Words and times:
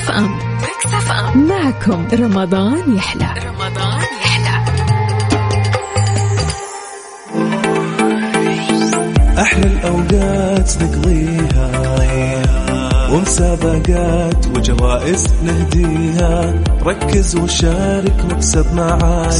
FM 0.00 0.38
Mix 0.54 0.94
FM 0.94 1.48
معكم 1.48 2.08
رمضان 2.12 2.96
يحلى. 2.96 3.34
رمضان 3.46 4.02
يحلى. 4.22 4.64
أحلى 9.42 9.66
الأوقات 9.66 10.82
نقضيها. 10.82 11.70
ومسابقات 13.12 14.46
وجوائز 14.46 15.26
نهديها. 15.44 16.54
ركز 16.86 17.36
وشارك 17.36 18.24
واكسب 18.30 18.74
معانا. 18.74 19.30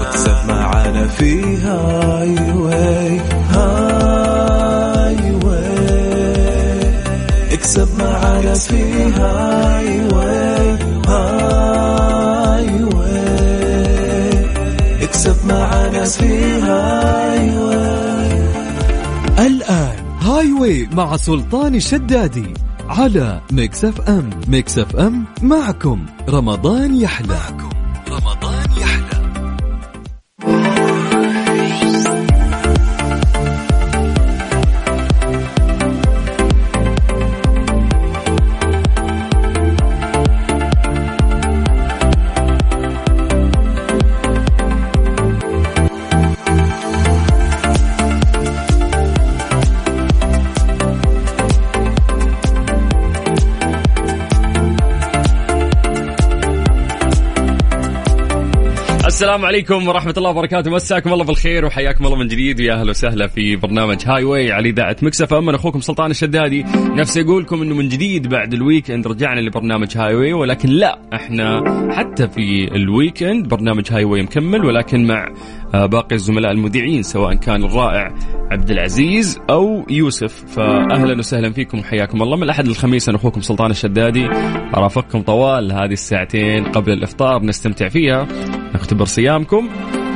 واكسب 0.00 0.36
معانا 0.48 1.08
فيها. 1.08 1.78
High 2.18 3.20
اكسب 7.68 7.98
معانا 7.98 8.54
فيها 8.54 9.32
Highway 9.76 10.00
High 10.00 12.68
اكسب 15.04 15.46
معانا 15.46 16.04
فيها 16.04 16.78
Highway 17.34 18.48
الآن 19.46 19.96
Highway 20.20 20.88
مع 20.92 21.16
سلطان 21.16 21.74
الشدادي 21.74 22.54
على 22.88 23.40
Mix 23.52 23.84
FM. 23.84 24.30
Mix 24.46 24.78
FM 24.78 25.24
معكم. 25.42 26.06
رمضان 26.28 26.96
يحلى. 26.96 27.28
معكم. 27.28 27.70
رمضان 28.08 28.57
السلام 59.18 59.44
عليكم 59.44 59.88
ورحمة 59.88 60.14
الله 60.16 60.30
وبركاته. 60.30 60.70
مساكم 60.70 61.12
الله 61.12 61.24
بالخير 61.24 61.64
وحياكم 61.64 62.06
الله 62.06 62.16
من 62.16 62.28
جديد. 62.28 62.60
ويا 62.60 62.74
أهلا 62.74 62.90
وسهلا 62.90 63.26
في 63.26 63.56
برنامج 63.56 64.04
Highway 64.06 64.52
على 64.52 64.68
إذاعة 64.68 64.96
Mix 65.02 65.34
FM 65.34 65.54
أخوكم 65.54 65.80
سلطان 65.80 66.10
الشدادي. 66.10 66.64
نفسي 66.74 67.20
أقول 67.20 67.42
لكم 67.42 67.62
إنه 67.62 67.74
من 67.74 67.88
جديد 67.88 68.28
بعد 68.28 68.54
ال 68.54 68.90
weekend 68.90 69.06
رجعنا 69.06 69.40
لبرنامج 69.40 69.96
Highway 69.96 70.32
ولكن 70.32 70.68
لا 70.68 70.98
إحنا 71.14 71.62
حتى 71.92 72.28
في 72.28 72.74
ال 72.74 73.22
weekend 73.22 73.48
برنامج 73.48 73.92
Highway 73.92 74.22
مكمل 74.22 74.64
ولكن 74.64 75.06
مع 75.06 75.28
آه، 75.74 75.86
باقي 75.86 76.14
الزملاء 76.14 76.52
المذيعين 76.52 77.02
سواء 77.02 77.34
كان 77.34 77.64
الرائع 77.64 78.14
عبد 78.50 78.70
العزيز 78.70 79.38
أو 79.50 79.86
يوسف. 79.90 80.44
فاهلا 80.46 81.18
وسهلا 81.18 81.52
فيكم 81.52 81.78
وحياكم 81.78 82.22
الله. 82.22 82.36
من 82.36 82.42
الأحد 82.42 82.68
للخميس 82.68 83.08
أنا 83.08 83.18
أخوكم 83.18 83.40
سلطان 83.40 83.70
الشدادي. 83.70 84.26
أرافقكم 84.74 85.22
طوال 85.22 85.72
هذه 85.72 85.92
الساعتين 85.92 86.64
قبل 86.64 86.92
الإفطار 86.92 87.42
نستمتع 87.42 87.88
فيها. 87.88 88.26
نختبر 88.74 89.04
صيامكم 89.04 89.68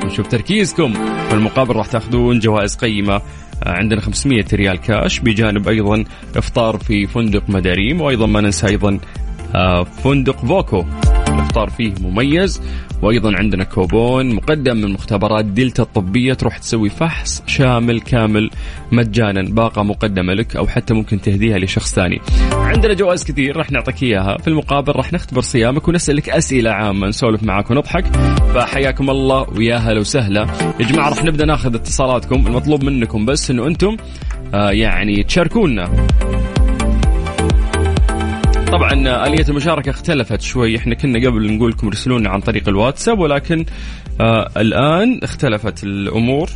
ونشوف 0.05 0.27
تركيزكم. 0.27 0.92
في 1.28 1.34
المقابل 1.34 1.77
راح 1.77 1.86
تأخذون 1.86 2.38
جوائز 2.38 2.77
قيمة 2.77 3.14
آه، 3.14 3.22
عندنا 3.64 4.00
500 4.00 4.44
ريال 4.53 4.77
كاش. 4.77 5.19
بجانب 5.20 5.69
أيضا 5.69 6.05
إفطار 6.36 6.77
في 6.78 7.06
فندق 7.06 7.50
مداريم 7.50 8.00
وأيضا 8.00 8.27
ما 8.27 8.41
ننسى 8.41 8.66
أيضا 8.66 8.98
آه، 9.55 9.83
فندق 9.83 10.36
voco. 10.47 10.84
الإفطار 11.28 11.70
فيه 11.70 11.92
مميز. 12.00 12.62
وأيضا 13.03 13.36
عندنا 13.36 13.64
كوبون 13.64 14.34
مقدم 14.34 14.76
من 14.76 14.93
مختبرات 14.93 15.44
دلتا 15.44 15.82
الطبية 15.82 16.34
تروح 16.34 16.59
تسوي 16.59 16.88
فحص 16.88 17.43
شامل 17.47 18.00
كامل 18.00 18.50
مجانا 18.93 19.43
باقة 19.43 19.82
مقدمة 19.82 20.32
لك 20.34 20.56
أو 20.56 20.66
حتى 20.66 20.94
ممكن 20.94 21.21
تهديها 21.21 21.59
لشخص 21.59 21.94
ثاني. 21.94 22.21
عندنا 22.53 22.94
جوائز 22.94 23.25
كثير 23.25 23.56
راح 23.56 23.72
نعطيك 23.72 24.03
إياها. 24.03 24.38
في 24.38 24.49
المقابل 24.49 24.93
راح 24.93 25.12
نختبر 25.12 25.41
صيامك 25.41 25.88
ونسألك 25.88 26.28
أسئلة 26.28 26.71
عامة 26.71 27.09
نسولف 27.09 27.43
معاك 27.43 27.71
ونضحك. 27.71 28.06
فحياكم 28.54 29.10
الله 29.10 29.47
ويا 29.56 29.76
هلا 29.76 30.00
وسهلا. 30.00 30.47
يا 30.81 30.87
جماعة 30.87 31.09
راح 31.09 31.25
نبدأ 31.25 31.44
ناخذ 31.44 31.75
اتصالاتكم 31.75 32.47
المطلوب 32.47 32.84
منكم 32.84 33.25
بس 33.25 33.50
إنه 33.50 33.66
أنتم 33.66 33.97
آه 34.55 34.71
يعني 34.71 35.22
تشاركونا. 35.22 36.06
طبعا 38.72 39.27
آلية 39.27 39.49
المشاركة 39.49 39.91
اختلفت 39.91 40.41
شوي. 40.41 40.77
إحنا 40.77 40.94
كنا 40.94 41.28
قبل 41.28 41.53
نقول 41.53 41.71
لكم 41.71 41.87
ارسلونا 41.87 42.31
عن 42.31 42.41
طريق 42.41 42.69
الواتساب 42.69 43.19
ولكن 43.19 43.65
آه 44.21 44.50
الآن 44.56 45.21
اختلفت 45.22 45.84
الأمور. 45.84 46.50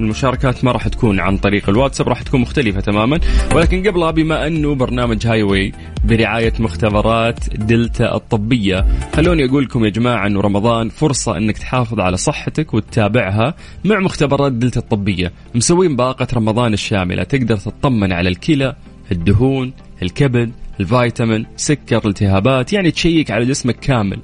المشاركات 0.00 0.64
ما 0.64 0.72
راح 0.72 0.88
تكون 0.88 1.20
عن 1.20 1.38
طريق 1.38 1.68
الواتساب 1.68 2.08
راح 2.08 2.22
تكون 2.22 2.40
مختلفة 2.40 2.80
تماما. 2.80 3.20
ولكن 3.54 3.88
قبلها 3.88 4.10
بما 4.10 4.46
أنه 4.46 4.74
برنامج 4.74 5.26
Highway 5.26 5.72
برعاية 6.04 6.52
مختبرات 6.58 7.56
دلتا 7.56 8.14
الطبية 8.14 8.86
خلوني 9.14 9.44
أقول 9.44 9.64
لكم 9.64 9.84
يا 9.84 9.90
جماعة 9.90 10.26
أنه 10.26 10.40
رمضان 10.40 10.88
فرصة 10.88 11.36
أنك 11.36 11.58
تحافظ 11.58 12.00
على 12.00 12.16
صحتك 12.16 12.74
وتتابعها 12.74 13.54
مع 13.84 13.98
مختبرات 13.98 14.52
دلتا 14.52 14.80
الطبية. 14.80 15.32
مسوين 15.54 15.96
باقة 15.96 16.26
رمضان 16.34 16.72
الشاملة. 16.72 17.22
تقدر 17.22 17.56
تطمن 17.56 18.12
على 18.12 18.28
الكلى 18.28 18.76
الدهون 19.12 19.72
الكبد 20.02 20.52
الفيتامين 20.80 21.46
سكر 21.56 22.08
التهابات 22.08 22.72
يعني 22.72 22.90
تشيك 22.90 23.30
على 23.30 23.44
جسمك 23.44 23.76
كامل. 23.76 24.18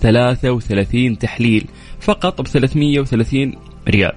33 0.00 1.18
تحليل 1.18 1.66
فقط 2.00 2.40
ب 2.40 2.46
330 2.46 3.54
ريال. 3.88 4.12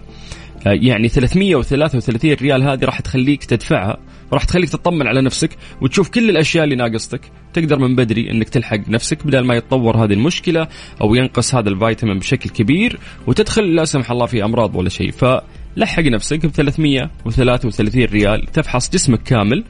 آه، 0.67 0.77
يعني 0.81 1.07
333 1.07 2.33
ريال 2.33 2.63
هذه 2.63 2.85
راح 2.85 2.99
تخليك 2.99 3.45
تدفعها 3.45 3.97
راح 4.33 4.43
تخليك 4.43 4.69
تطمن 4.69 5.07
على 5.07 5.21
نفسك 5.21 5.49
وتشوف 5.81 6.09
كل 6.09 6.29
الأشياء 6.29 6.63
اللي 6.63 6.75
ناقصتك. 6.75 7.21
تقدر 7.53 7.79
من 7.79 7.95
بدري 7.95 8.31
إنك 8.31 8.49
تلحق 8.49 8.89
نفسك 8.89 9.27
بدل 9.27 9.45
ما 9.45 9.55
يتطور 9.55 9.97
هذه 9.97 10.13
المشكلة 10.13 10.67
أو 11.01 11.15
ينقص 11.15 11.55
هذا 11.55 11.69
الفيتامين 11.69 12.19
بشكل 12.19 12.49
كبير 12.49 12.99
وتدخل 13.27 13.75
لا 13.75 13.85
سمح 13.85 14.11
الله 14.11 14.25
في 14.25 14.43
أمراض 14.43 14.75
ولا 14.75 14.89
شيء. 14.89 15.11
فلحق 15.11 16.03
نفسك 16.03 16.45
ب 16.45 16.49
333 16.49 18.05
ريال 18.05 18.45
تفحص 18.53 18.89
جسمك 18.89 19.23
كامل. 19.23 19.63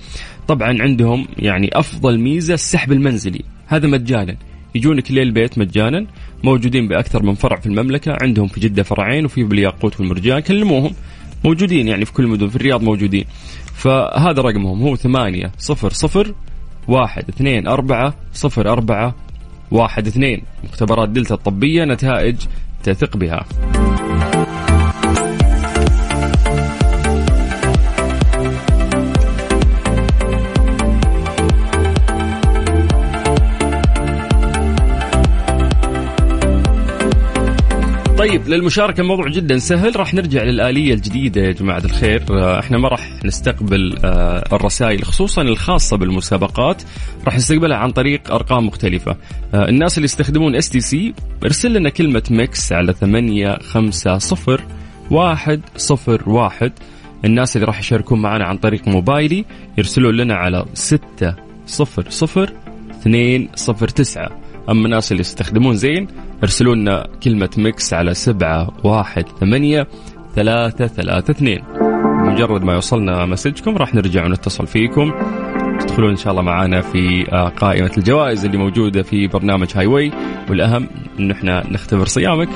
طبعا 0.47 0.77
عندهم 0.81 1.27
يعني 1.37 1.69
أفضل 1.73 2.19
ميزة 2.19 2.53
السحب 2.53 2.91
المنزلي. 2.91 3.41
هذا 3.67 3.87
مجانا. 3.87 4.37
يجونك 4.75 5.11
للبيت 5.11 5.57
مجانا. 5.57 6.07
موجودين 6.43 6.87
بأكثر 6.87 7.23
من 7.23 7.33
فرع 7.33 7.59
في 7.59 7.65
المملكة. 7.65 8.17
عندهم 8.21 8.47
في 8.47 8.59
جدة 8.59 8.83
فرعين 8.83 9.25
وفي 9.25 9.43
بالياقوت 9.43 9.99
والمرجان. 9.99 10.39
كلموهم. 10.39 10.93
موجودين 11.45 11.87
يعني 11.87 12.05
في 12.05 12.13
كل 12.13 12.23
المدن. 12.23 12.47
في 12.47 12.55
الرياض 12.55 12.83
موجودين. 12.83 13.25
فهذا 13.77 14.41
رقمهم 14.41 14.81
هو 14.81 14.95
ثمانية 14.95 15.51
صفر 15.57 15.89
صفر 15.89 16.33
واحد 16.87 17.29
اثنين 17.29 17.67
أربعة 17.67 18.13
صفر 18.33 18.71
أربعة 18.71 19.15
واحد 19.71 20.07
اثنين 20.07 20.43
مختبرات 20.63 21.09
دلتا 21.09 21.35
الطبية 21.35 21.85
نتائج 21.85 22.35
تثق 22.83 23.17
بها. 23.17 23.45
طيب 38.17 38.47
للمشاركة 38.47 39.01
الموضوع 39.01 39.27
جدا 39.27 39.57
سهل. 39.57 39.99
راح 39.99 40.13
نرجع 40.13 40.43
للآلية 40.43 40.93
الجديدة 40.93 41.41
يا 41.41 41.51
جماعة 41.51 41.81
الخير. 41.85 42.23
آه، 42.29 42.59
إحنا 42.59 42.77
ما 42.77 42.87
راح 42.87 43.09
نستقبل 43.25 43.95
آه، 44.05 44.43
الرسائل 44.55 45.03
خصوصا 45.03 45.41
الخاصة 45.41 45.97
بالمسابقات. 45.97 46.83
راح 47.25 47.35
نستقبلها 47.35 47.77
عن 47.77 47.91
طريق 47.91 48.31
أرقام 48.33 48.67
مختلفة. 48.67 49.17
آه، 49.53 49.69
الناس 49.69 49.97
اللي 49.97 50.05
يستخدمون 50.05 50.55
STC 50.55 51.13
ارسل 51.43 51.73
لنا 51.73 51.89
كلمة 51.89 52.23
Mix 52.31 52.73
على 52.73 52.93
ثمانية 52.93 53.57
خمسة 53.57 54.17
صفر 54.17 54.61
واحد 55.11 55.61
صفر 55.77 56.29
واحد. 56.29 56.71
الناس 57.25 57.55
اللي 57.55 57.67
راح 57.67 57.79
يشاركون 57.79 58.21
معنا 58.21 58.45
عن 58.45 58.57
طريق 58.57 58.87
موبايلي 58.87 59.45
يرسلون 59.77 60.17
لنا 60.17 60.35
على 60.35 60.65
ستة 60.73 61.35
صفر 61.65 62.05
صفر 62.09 62.53
اثنين 62.91 63.49
صفر 63.55 63.87
تسعة. 63.87 64.46
أما 64.69 64.85
الناس 64.85 65.11
اللي 65.11 65.21
يستخدمون 65.21 65.75
زين 65.75 66.07
ارسلوا 66.43 66.75
لنا 66.75 67.07
كلمة 67.23 67.49
Mix 67.57 67.93
على 67.93 68.13
سبعة 68.13 68.69
واحد 68.83 69.25
ثمانية 69.39 69.87
ثلاثة 70.35 70.87
ثلاثة 70.87 71.31
اثنين. 71.31 71.63
مجرد 72.17 72.63
ما 72.63 72.73
يوصلنا 72.73 73.25
مسجكم 73.25 73.77
راح 73.77 73.95
نرجع 73.95 74.25
ونتصل 74.25 74.67
فيكم. 74.67 75.11
تدخلون 75.79 76.09
إن 76.09 76.15
شاء 76.15 76.31
الله 76.31 76.41
معنا 76.41 76.81
في 76.81 77.25
آه، 77.31 77.49
قائمة 77.49 77.91
الجوائز 77.97 78.45
اللي 78.45 78.57
موجودة 78.57 79.03
في 79.03 79.27
برنامج 79.27 79.67
Highway 79.75 80.11
والأهم 80.49 80.87
انه 81.19 81.33
إحنا 81.33 81.63
نختبر 81.71 82.05
صيامك 82.05 82.49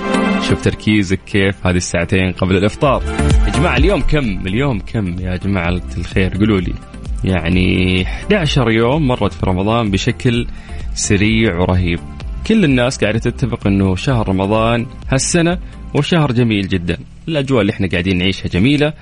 شوف 0.49 0.61
تركيزك 0.61 1.19
كيف 1.25 1.67
هذه 1.67 1.77
الساعتين 1.77 2.31
قبل 2.31 2.57
الإفطار. 2.57 3.03
يا 3.47 3.51
جماعة 3.51 3.77
اليوم 3.77 4.01
كم؟ 4.01 4.39
اليوم 4.47 4.79
كم 4.79 5.19
يا 5.19 5.35
جماعة؟ 5.35 5.81
الخير 5.97 6.37
قولوا 6.37 6.59
لي. 6.59 6.90
يعني 7.23 8.01
11 8.03 8.71
يوم 8.71 9.07
مرت 9.07 9.33
في 9.33 9.45
رمضان 9.45 9.91
بشكل 9.91 10.47
سريع 10.93 11.59
ورهيب. 11.59 11.99
كل 12.47 12.63
الناس 12.63 12.97
قاعدة 12.97 13.19
تتفق 13.19 13.67
أنه 13.67 13.95
شهر 13.95 14.29
رمضان 14.29 14.85
هالسنة 15.09 15.59
وشهر 15.93 16.31
جميل 16.31 16.67
جدا. 16.67 16.97
الأجواء 17.27 17.61
اللي 17.61 17.71
إحنا 17.73 17.87
قاعدين 17.87 18.17
نعيشها 18.17 18.47
جميلة. 18.47 18.93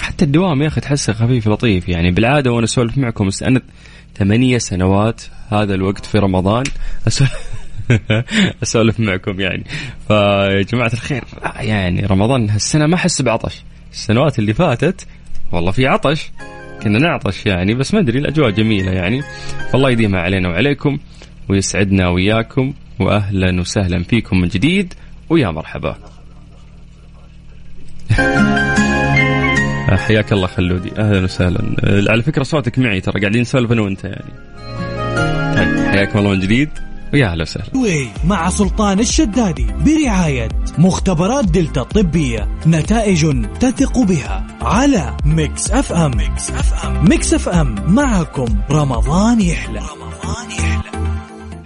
حتى 0.00 0.24
الدوام 0.24 0.62
يا 0.62 0.66
أخي 0.66 0.80
تحسه 0.80 1.12
خفيف 1.12 1.48
لطيف. 1.48 1.88
يعني 1.88 2.10
بالعادة 2.10 2.52
وأنا 2.52 2.64
أسولف 2.64 2.98
معكم 2.98 3.30
أنا 3.42 3.60
ثمانية 4.16 4.58
سنوات 4.58 5.22
هذا 5.48 5.74
الوقت 5.74 6.06
في 6.06 6.18
رمضان. 6.18 6.64
أسولف 8.62 9.00
معكم 9.08 9.40
يعني. 9.40 9.64
فيا 10.08 10.62
جماعة 10.62 10.90
الخير 10.92 11.24
يعني 11.60 12.06
رمضان 12.06 12.50
هالسنة 12.50 12.86
ما 12.86 12.94
أحس 12.94 13.22
بعطش. 13.22 13.62
السنوات 13.92 14.38
اللي 14.38 14.54
فاتت 14.54 15.06
والله 15.52 15.70
في 15.70 15.86
عطش. 15.86 16.30
كنا 16.82 16.98
نعطش 16.98 17.46
يعني 17.46 17.74
بس 17.74 17.94
ما 17.94 18.00
أدري 18.00 18.18
الأجواء 18.18 18.50
جميلة 18.50 18.92
يعني. 18.92 19.22
والله 19.72 19.90
يديمها 19.90 20.20
علينا 20.20 20.48
وعليكم 20.48 20.98
ويسعدنا 21.48 22.08
وياكم 22.08 22.72
واهلا 23.00 23.60
وسهلا 23.60 24.02
فيكم 24.02 24.40
من 24.40 24.48
جديد 24.48 24.94
ويا 25.28 25.50
مرحبا. 25.50 25.96
حياك 29.96 30.32
الله 30.32 30.46
خلودي. 30.46 30.92
أهلا 30.98 31.24
وسهلا. 31.24 31.76
على 32.10 32.22
فكرة 32.22 32.42
صوتك 32.42 32.78
معي 32.78 33.00
ترى 33.00 33.20
قاعدين 33.20 33.40
نسولف 33.40 33.72
أنا 33.72 33.82
وأنت 33.82 34.04
يعني. 34.04 34.32
حياكم 35.90 36.18
الله 36.18 36.30
من 36.30 36.40
جديد. 36.40 36.68
ويا 37.12 37.26
أهلا 37.26 37.42
وسهلا. 37.42 38.08
مع 38.24 38.50
سلطان 38.50 39.00
الشدادي 39.00 39.66
برعاية 39.86 40.48
مختبرات 40.78 41.44
دلتا 41.44 41.80
الطبية 41.80 42.48
نتائج 42.66 43.46
تثق 43.60 43.98
بها 43.98 44.46
على 44.62 45.16
Mix 45.24 45.70
FM. 45.70 46.10
Mix 46.16 46.50
FM. 46.50 47.08
Mix 47.08 47.34
FM. 47.34 47.94
معكم 47.94 48.46
رمضان 48.70 49.40
يحلى. 49.40 49.80
رمضان 49.80 50.50
يحلى. 50.50 50.79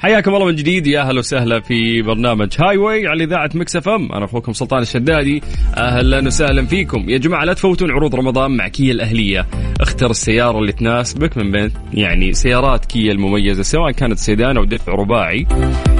حياكم 0.05 0.35
الله 0.35 0.47
من 0.47 0.55
جديد. 0.55 0.87
يا 0.87 1.01
أهلا 1.01 1.19
وسهلا 1.19 1.61
في 1.61 2.03
برنامج 2.03 2.49
Highway 2.61 3.07
على 3.07 3.25
إذاعة 3.25 3.51
Mix 3.55 3.77
FM 3.77 4.13
أنا 4.13 4.25
أخوكم 4.25 4.53
سلطان 4.53 4.83
الشدادي. 4.83 5.43
أهلا 5.77 6.27
وسهلا 6.27 6.67
فيكم. 6.67 7.11
يا 7.11 7.19
جماعة 7.19 7.45
لا 7.45 7.53
تفوتون 7.53 7.91
عروض 7.91 8.15
رمضان 8.15 8.57
مع 8.57 8.69
كيا 8.69 8.93
الأهلية. 8.93 9.47
اختر 9.81 10.11
السيارة 10.11 10.59
اللي 10.59 10.73
تناسبك 10.73 11.37
من 11.37 11.51
بين 11.51 11.71
يعني 11.95 12.33
سيارات 12.33 12.85
كيا 12.85 13.13
المميزة 13.13 13.63
سواء 13.63 13.91
كانت 13.91 14.19
سيدان 14.19 14.57
أو 14.57 14.65
دفع 14.65 14.93
رباعي. 14.93 15.47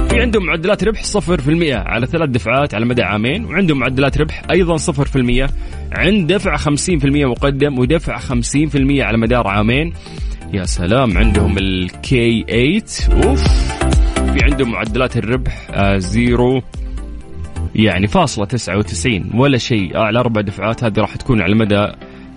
في 0.09 0.21
عندهم 0.21 0.45
معدلات 0.45 0.83
ربح 0.83 1.03
0% 1.03 1.73
على 1.73 2.05
ثلاث 2.05 2.29
دفعات 2.29 2.75
على 2.75 2.85
مدى 2.85 3.03
عامين 3.03 3.45
وعندهم 3.45 3.79
معدلات 3.79 4.17
ربح 4.17 4.41
أيضا 4.51 4.77
0% 4.77 5.49
عند 5.91 6.33
دفع 6.33 6.57
50% 6.57 6.69
مقدم 7.05 7.79
ودفع 7.79 8.17
50% 8.17 9.01
على 9.01 9.17
مدار 9.17 9.47
عامين. 9.47 9.93
يا 10.53 10.63
سلام 10.63 11.17
عندهم 11.17 11.57
الكي 11.57 12.45
8 13.07 13.23
أوف. 13.23 13.84
في 14.35 14.43
عندهم 14.43 14.71
معدلات 14.71 15.17
الربح 15.17 15.67
آه 15.71 15.97
zero 15.97 16.61
يعني 17.75 18.07
فاصلة 18.07 18.45
تسعة 18.45 18.77
وتسعين 18.77 19.31
ولا 19.33 19.57
شيء. 19.57 19.97
أعلى 19.97 20.19
أربع 20.19 20.41
دفعات 20.41 20.83
هذه 20.83 20.99
راح 20.99 21.15
تكون 21.15 21.41
على 21.41 21.55
مدى 21.55 21.87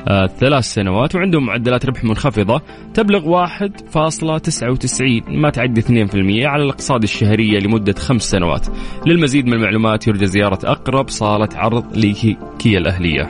آه 0.09 0.27
ثلاث 0.27 0.65
سنوات 0.65 1.15
وعندهم 1.15 1.47
معدلات 1.47 1.87
ربح 1.87 2.05
منخفضة. 2.05 2.63
تبلغ 2.95 3.29
واحد 3.29 3.81
فاصلة 3.91 4.39
تسعة 4.39 4.71
وتسعين 4.71 5.25
ما 5.29 5.51
تعدي 5.51 5.81
اثنين 5.81 6.07
في 6.07 6.15
المية 6.15 6.47
على 6.47 6.63
الأقساط 6.63 7.03
الشهرية 7.03 7.59
لمدة 7.59 7.93
خمس 7.93 8.23
سنوات. 8.23 8.67
للمزيد 9.07 9.47
من 9.47 9.53
المعلومات 9.53 10.09
يرجى 10.09 10.27
زيارة 10.27 10.59
أقرب 10.65 11.09
صالة 11.09 11.49
عرض 11.55 11.97
لكيا 11.97 12.79
الأهلية. 12.79 13.23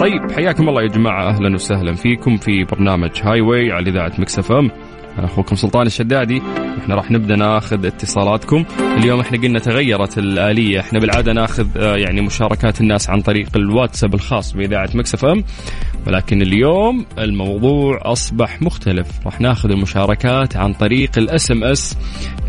طيب 0.00 0.32
حياكم 0.32 0.68
الله 0.68 0.82
يا 0.82 0.88
جماعة. 0.88 1.28
أهلا 1.28 1.54
وسهلا 1.54 1.94
فيكم 1.94 2.36
في 2.36 2.64
برنامج 2.64 3.10
Highway 3.22 3.72
على 3.72 3.90
إذاعة 3.90 4.12
Mix 4.18 4.49
FM 4.49 4.70
أنا 5.18 5.26
أخوكم 5.26 5.56
سلطان 5.56 5.86
الشدادي. 5.86 6.42
إحنا 6.78 6.94
راح 6.94 7.10
نبدأ 7.10 7.36
ناخذ 7.36 7.86
اتصالاتكم. 7.86 8.64
اليوم 8.96 9.20
إحنا 9.20 9.38
قلنا 9.38 9.58
تغيرت 9.58 10.18
الآلية. 10.18 10.80
إحنا 10.80 10.98
بالعادة 10.98 11.32
ناخذ 11.32 11.66
آه، 11.76 11.96
يعني 11.96 12.20
مشاركات 12.20 12.80
الناس 12.80 13.10
عن 13.10 13.20
طريق 13.20 13.56
الواتساب 13.56 14.14
الخاص 14.14 14.52
بإذاعة 14.52 14.90
Mix 14.94 15.24
FM. 15.24 15.44
ولكن 16.06 16.42
اليوم 16.42 17.06
الموضوع 17.18 18.00
أصبح 18.02 18.62
مختلف. 18.62 19.08
راح 19.26 19.40
ناخذ 19.40 19.70
المشاركات 19.70 20.56
عن 20.56 20.72
طريق 20.72 21.10
ال 21.18 21.50
SMS 21.50 21.96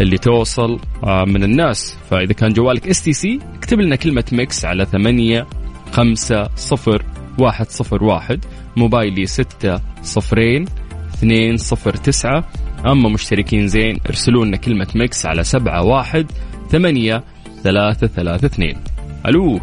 اللي 0.02 0.18
توصل 0.18 0.80
آه، 1.04 1.26
من 1.26 1.44
الناس. 1.44 1.98
فإذا 2.10 2.34
كان 2.34 2.54
جوالك 2.54 2.88
STC 2.88 3.40
اكتب 3.56 3.80
لنا 3.80 3.96
كلمة 3.96 4.26
Mix 4.32 4.66
على 4.66 4.86
ثمانية 4.86 5.48
خمسة 5.92 6.50
صفر 6.56 7.04
واحد 7.40 7.66
صفر 7.70 8.04
واحد. 8.04 8.46
موبايلي 8.78 9.26
ستة 9.26 9.80
صفرين 10.04 10.66
اثنين 11.22 11.58
صفر 11.58 11.94
تسعة. 11.94 12.44
أما 12.86 13.10
مشتركين 13.10 13.68
زين 13.68 14.00
ارسلوا 14.10 14.46
لنا 14.46 14.58
كلمة 14.58 14.88
Mix 14.96 15.26
على 15.26 15.44
سبعة 15.44 15.84
واحد 15.84 16.32
ثمانية 16.70 17.24
ثلاثة 17.64 18.08
ثلاثة 18.08 18.46
اثنين. 18.48 18.78
ألو. 19.28 19.60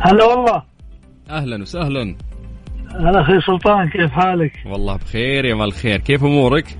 هلا 0.00 0.24
والله. 0.24 0.62
أهلا 1.30 1.62
وسهلا. 1.62 2.16
هلا 3.00 3.20
أخي 3.20 3.40
سلطان 3.46 3.88
كيف 3.88 4.10
حالك؟ 4.10 4.52
والله 4.66 4.96
بخير 4.96 5.44
يا 5.44 5.54
مال 5.54 5.66
الخير. 5.66 5.98
كيف 5.98 6.24
أمورك؟ 6.24 6.76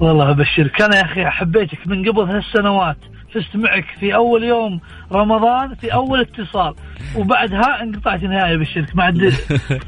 والله 0.00 0.30
أبشرك. 0.30 0.82
أنا 0.82 0.96
يا 0.96 1.04
أخي 1.04 1.24
حبيتك 1.24 1.86
من 1.86 2.10
قبل 2.10 2.28
ثلاث 2.28 2.44
سنوات 2.56 2.96
فزت 3.34 3.56
معك 3.56 3.86
في 4.00 4.14
أول 4.14 4.44
يوم 4.44 4.80
رمضان 5.12 5.74
في 5.74 5.94
أول 5.94 6.20
اتصال. 6.20 6.74
وبعدها 7.16 7.82
انقطعت 7.82 8.22
نهائي 8.22 8.56
بشرك 8.56 8.96
ما 8.96 9.04
عاد 9.04 9.34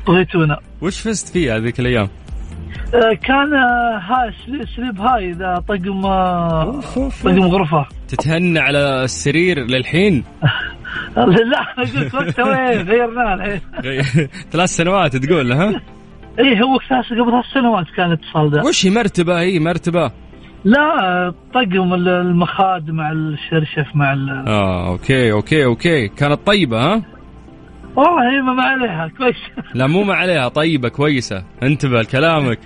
بغيتونا 0.06 0.58
وش 0.82 1.00
فزت 1.00 1.28
فيه 1.28 1.56
هذيك 1.56 1.80
الأيام؟ 1.80 2.08
آه، 2.94 3.14
كان 3.14 3.54
آه، 3.54 3.98
هاي 3.98 4.32
سليب 4.76 5.00
هاي 5.00 5.30
إذا 5.30 5.64
طقم 5.68 6.06
آه، 6.06 6.80
طقم 7.24 7.42
غرفة 7.42 7.86
تتهنى 8.08 8.58
على 8.58 9.04
السرير 9.04 9.58
للحين؟ 9.58 10.24
لا 11.16 11.62
قلت 11.78 12.14
وقتها 12.14 12.44
وين 12.44 12.82
غيرناه 12.90 13.34
الحين 13.34 13.60
ثلاث 14.50 14.68
سنوات 14.68 15.16
تقول 15.16 15.52
ها؟ 15.52 15.80
إيه 16.38 16.62
هو 16.62 16.76
قبل 16.76 17.30
ثلاث 17.30 17.44
سنوات 17.54 17.86
كان 17.96 18.06
الاتصال 18.06 18.50
ده 18.50 18.62
وش 18.62 18.86
هي 18.86 18.90
مرتبة 18.90 19.40
هي 19.40 19.58
مرتبة؟ 19.58 20.10
لا 20.64 21.34
طقم 21.54 21.94
المخاد 21.94 22.90
مع 22.90 23.12
الشرشف 23.12 23.86
مع 23.96 24.12
ال 24.12 24.44
آه 24.48 24.88
أوكي 24.88 25.32
أوكي 25.32 25.64
أوكي 25.64 26.08
كانت 26.08 26.46
طيبة 26.46 26.80
ها؟ 26.80 27.02
والله 27.96 28.54
ما 28.54 28.62
عليها 28.62 29.08
كويس. 29.18 29.36
لا 29.74 29.86
مو 29.86 30.02
ما 30.02 30.14
عليها. 30.14 30.48
طيبة 30.48 30.88
كويسة. 30.88 31.44
انتبه 31.62 32.00
لكلامك. 32.00 32.58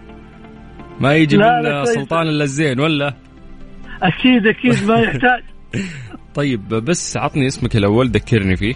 ما 1.00 1.14
يجي 1.14 1.36
من 1.36 1.84
سلطان 1.84 2.28
إلا 2.28 2.44
الزين 2.44 2.80
ولا؟ 2.80 3.14
أكيد 4.02 4.46
أكيد 4.46 4.84
ما 4.88 5.00
يحتاج. 5.00 5.42
طيب 6.34 6.68
بس 6.68 7.16
عطني 7.16 7.46
اسمك 7.46 7.76
الأول 7.76 8.08
ذكرني 8.08 8.56
فيه. 8.56 8.74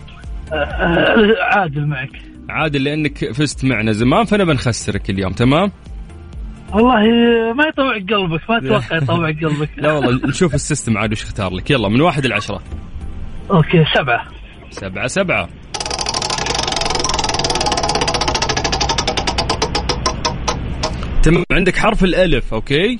عادل 1.56 1.86
معك. 1.86 2.10
عادل 2.48 2.84
لأنك 2.84 3.32
فزت 3.32 3.64
معنا 3.64 3.92
زمان 3.92 4.24
فأنا 4.24 4.44
بنخسرك 4.44 5.10
اليوم 5.10 5.32
تمام؟ 5.32 5.72
والله 6.72 7.00
ما 7.52 7.64
يطوع 7.68 7.94
قلبك 7.94 8.50
ما 8.50 8.58
أتوقع 8.58 8.96
يطوع 8.96 9.26
قلبك. 9.42 9.70
لا 9.76 9.92
والله 9.92 10.28
نشوف 10.28 10.54
ال 10.54 10.61
system 10.61 10.98
عاد 10.98 11.12
وش 11.12 11.22
اختار 11.22 11.54
لك. 11.54 11.70
يلا 11.70 11.88
من 11.88 12.00
واحد 12.00 12.26
لعشرة. 12.26 12.62
أوكي 13.50 13.84
سبعة. 13.94 14.24
سبعة 14.70 15.06
سبعة. 15.06 15.48
تمام 21.22 21.44
عندك 21.52 21.76
حرف 21.76 22.04
الألف 22.04 22.54
أوكي؟ 22.54 22.98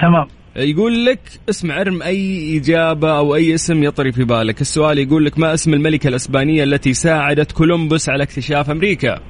تمام. 0.00 0.26
يقول 0.56 1.04
لك 1.04 1.20
اسمع 1.48 1.80
ارم 1.80 2.02
أي 2.02 2.56
إجابة 2.58 3.18
أو 3.18 3.34
أي 3.34 3.54
اسم 3.54 3.82
يطري 3.82 4.12
في 4.12 4.24
بالك. 4.24 4.60
السؤال 4.60 4.98
يقول 4.98 5.24
لك 5.24 5.38
ما 5.38 5.54
اسم 5.54 5.74
الملكة 5.74 6.08
الأسبانية 6.08 6.64
التي 6.64 6.94
ساعدت 6.94 7.52
كولومبوس 7.52 8.08
على 8.08 8.22
اكتشاف 8.22 8.70
أمريكا؟ 8.70 9.20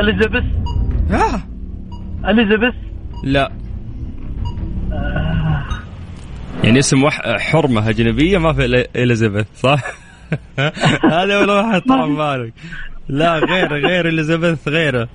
أليزابيث. 0.00 0.44
ها 1.10 1.48
أليزابيث. 2.28 2.74
لا. 3.24 3.52
يعني 6.64 6.78
اسم 6.78 7.04
وح... 7.04 7.20
حرمة 7.38 7.88
أجنبية 7.88 8.38
ما 8.38 8.52
في 8.52 8.86
إليزابيث 8.96 9.46
صح؟ 9.56 9.80
هذا 11.12 11.38
ولا 11.38 11.52
واحد 11.52 11.80
طرى 11.80 12.16
بالك 12.16 12.52
لا 13.08 13.38
غير 13.38 13.72
غير 13.86 14.08
إليزابيث 14.08 14.68
غيره. 14.68 15.08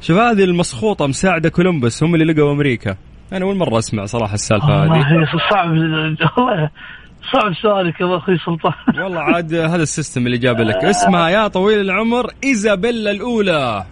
شوف 0.00 0.18
هذه 0.18 0.44
المسخوطة 0.44 1.06
مساعدة 1.06 1.48
كولومبوس 1.48 2.02
هم 2.02 2.14
اللي 2.14 2.32
لقوا 2.32 2.52
أمريكا. 2.52 2.96
أنا 3.32 3.44
أول 3.44 3.56
مرة 3.56 3.78
أسمع 3.78 4.04
صراحة 4.04 4.34
السالفة 4.34 4.84
هذه. 4.84 5.26
صعب 5.50 5.70
والله 5.70 6.70
صعب 7.32 7.54
سؤالك 7.62 8.00
يا 8.00 8.16
أخوي 8.16 8.38
سلطان. 8.38 9.02
والله 9.02 9.20
عاد 9.20 9.54
هذا 9.54 9.82
ال 9.82 9.88
system 9.88 10.26
اللي 10.26 10.38
جاب 10.38 10.60
لك. 10.60 10.84
اسمها 10.84 11.28
يا 11.28 11.48
طويل 11.48 11.80
العمر 11.80 12.30
إيزابيلا 12.44 13.10
الأولى. 13.10 13.84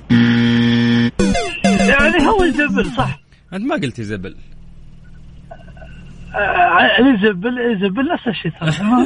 يعني 1.64 2.26
هو 2.28 2.42
إيزابيل 2.42 2.86
صح. 2.96 3.20
أنت 3.52 3.64
ما 3.64 3.75
قلت 3.75 3.98
إيزابيل. 3.98 4.36
إيزابيل 6.98 7.58
إيزابيل 7.58 8.04
نفس 8.14 8.28
الشيء 8.28 8.52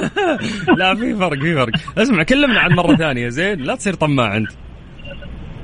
لا 0.79 0.95
في 0.95 1.15
فرق 1.15 1.39
في 1.39 1.55
فرق. 1.55 1.99
اسمع 1.99 2.23
كلمنا 2.23 2.61
عن 2.61 2.73
مرة 2.73 2.97
ثانية 2.97 3.29
زين؟ 3.29 3.59
لا 3.59 3.75
تصير 3.75 3.95
طماع 3.95 4.37
أنت. 4.37 4.51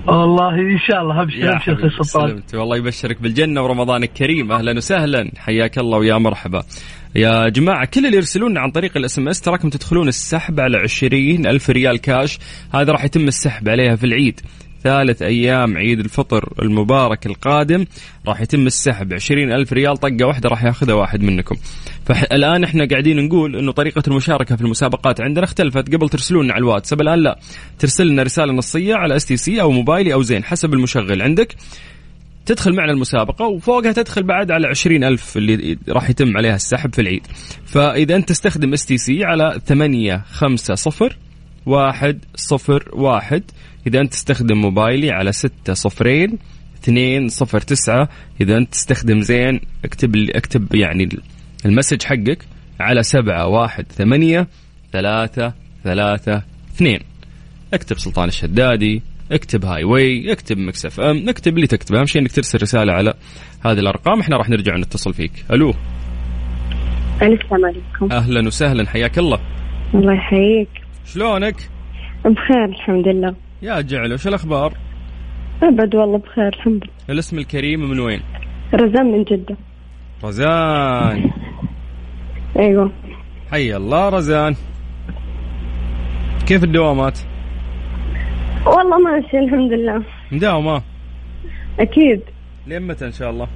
والله 0.08 0.54
إن 0.54 0.78
شاء 0.78 1.02
الله 1.02 1.22
ابشر 1.22 1.38
يا 1.38 1.56
ابشر 1.56 1.72
أخوي 1.72 1.90
سلطان 1.90 2.42
والله 2.54 2.76
يبشرك 2.76 3.22
بالجنة 3.22 3.62
ورمضانك 3.62 4.12
كريم 4.12 4.52
أهلا 4.52 4.76
وسهلا. 4.76 5.30
حياك 5.36 5.78
الله 5.78 5.98
ويا 5.98 6.18
مرحبا. 6.18 6.62
يا 7.14 7.48
جماعة 7.48 7.86
كل 7.94 8.06
اللي 8.06 8.16
يرسلون 8.16 8.58
عن 8.58 8.70
طريق 8.70 8.96
ال 8.96 9.18
SMS 9.18 9.40
تراكم 9.40 9.70
تدخلون 9.70 10.08
السحب 10.08 10.60
على 10.60 10.76
عشرين 10.76 11.46
ألف 11.46 11.70
ريال 11.70 12.00
كاش. 12.00 12.38
هذا 12.74 12.92
راح 12.92 13.04
يتم 13.04 13.28
السحب 13.28 13.68
عليها 13.68 13.96
في 13.96 14.06
العيد. 14.06 14.40
ثالث 14.86 15.22
أيام 15.22 15.76
عيد 15.76 16.00
الفطر 16.00 16.52
المبارك 16.62 17.26
القادم 17.26 17.86
راح 18.26 18.40
يتم 18.40 18.66
السحب. 18.66 19.12
عشرين 19.12 19.52
ألف 19.52 19.72
ريال 19.72 19.96
طقة 19.96 20.26
واحدة 20.26 20.48
راح 20.48 20.64
ياخذها 20.64 20.94
واحد 20.94 21.22
منكم. 21.22 21.56
فالآن 22.04 22.64
إحنا 22.64 22.88
قاعدين 22.90 23.26
نقول 23.26 23.56
أنه 23.56 23.72
طريقة 23.72 24.02
المشاركة 24.08 24.56
في 24.56 24.62
المسابقات 24.62 25.20
عندنا 25.20 25.44
اختلفت. 25.44 25.94
قبل 25.94 26.08
ترسلون 26.08 26.50
على 26.50 26.58
الواتساب 26.58 27.00
الآن 27.00 27.18
لا. 27.18 27.38
ترسل 27.78 28.06
لنا 28.06 28.22
رسالة 28.22 28.52
نصية 28.52 28.94
على 28.94 29.16
STC 29.16 29.60
أو 29.60 29.70
موبايلي 29.70 30.12
أو 30.12 30.22
زين 30.22 30.44
حسب 30.44 30.74
المشغل 30.74 31.22
عندك. 31.22 31.54
تدخل 32.46 32.74
معنا 32.74 32.92
المسابقة 32.92 33.46
وفوقها 33.46 33.92
تدخل 33.92 34.22
بعد 34.22 34.50
على 34.50 34.66
عشرين 34.66 35.04
ألف 35.04 35.36
اللي 35.36 35.78
راح 35.88 36.10
يتم 36.10 36.36
عليها 36.36 36.54
السحب 36.54 36.94
في 36.94 37.00
العيد. 37.00 37.26
فإذا 37.64 38.16
أنت 38.16 38.28
تستخدم 38.28 38.72
STC 38.72 39.24
على 39.24 39.60
ثمانية 39.66 40.24
خمسة 40.30 40.74
صفر 40.74 41.16
واحد 41.66 42.18
صفر 42.34 42.88
واحد 42.92 43.42
إذا 43.86 44.00
أنت 44.00 44.12
تستخدم 44.12 44.56
موبايلي 44.60 45.10
على 45.10 45.32
ستة 45.32 45.72
صفرين 45.72 46.38
اثنين 46.82 47.28
صفر 47.28 47.60
تسعة. 47.60 48.08
إذا 48.40 48.56
أنت 48.56 48.72
تستخدم 48.72 49.20
زين 49.20 49.60
اكتب 49.84 50.16
اكتب 50.16 50.74
يعني 50.74 51.08
ال 51.66 51.71
message 51.71 52.02
حقك 52.02 52.38
على 52.80 53.02
سبعة 53.02 53.46
واحد 53.46 53.92
ثمانية 53.92 54.46
ثلاثة 54.92 55.52
ثلاثة 55.84 56.42
اثنين. 56.74 57.00
اكتب 57.74 57.98
سلطان 57.98 58.28
الشدادي 58.28 59.02
اكتب 59.32 59.64
Highway 59.64 60.32
اكتب 60.32 60.58
Mix 60.58 60.86
FM 60.86 61.28
اكتب 61.28 61.56
اللي 61.56 61.66
تكتبه. 61.66 61.98
أهم 61.98 62.06
شيء 62.06 62.22
إنك 62.22 62.32
ترسل 62.32 62.62
رسالة 62.62 62.92
على 62.92 63.14
هذه 63.64 63.78
الأرقام. 63.78 64.20
إحنا 64.20 64.36
راح 64.36 64.48
نرجع 64.48 64.76
نتصل 64.76 65.14
فيك. 65.14 65.32
ألو. 65.50 65.74
السلام 67.22 67.64
عليكم. 67.64 68.12
أهلا 68.12 68.46
وسهلا. 68.46 68.88
حياك 68.88 69.18
الله. 69.18 69.38
الله 69.94 70.14
يحييك. 70.14 70.68
شلونك؟ 71.04 71.56
بخير 72.24 72.64
الحمد 72.64 73.08
لله. 73.08 73.45
يا 73.62 73.80
جعل 73.80 74.12
وش 74.12 74.26
الأخبار؟ 74.26 74.72
أبد 75.62 75.94
والله 75.94 76.18
بخير 76.18 76.48
الحمد 76.48 76.84
لله. 76.84 76.92
الاسم 77.10 77.38
الكريم 77.38 77.90
من 77.90 78.00
وين؟ 78.00 78.20
رزان 78.74 79.06
من 79.06 79.24
جدة. 79.24 79.56
رزان. 80.24 81.30
أيوه. 82.58 82.92
حي 83.50 83.76
الله 83.76 84.08
رزان. 84.08 84.54
كيف 86.46 86.64
الدوامات؟ 86.64 87.18
والله 88.66 88.98
ماشي 88.98 89.38
الحمد 89.38 89.72
لله. 89.72 90.02
مداومة. 90.32 90.82
أكيد. 91.80 92.20
لين 92.66 92.82
متى 92.82 93.06
إن 93.06 93.12
شاء 93.12 93.30
الله؟ 93.30 93.48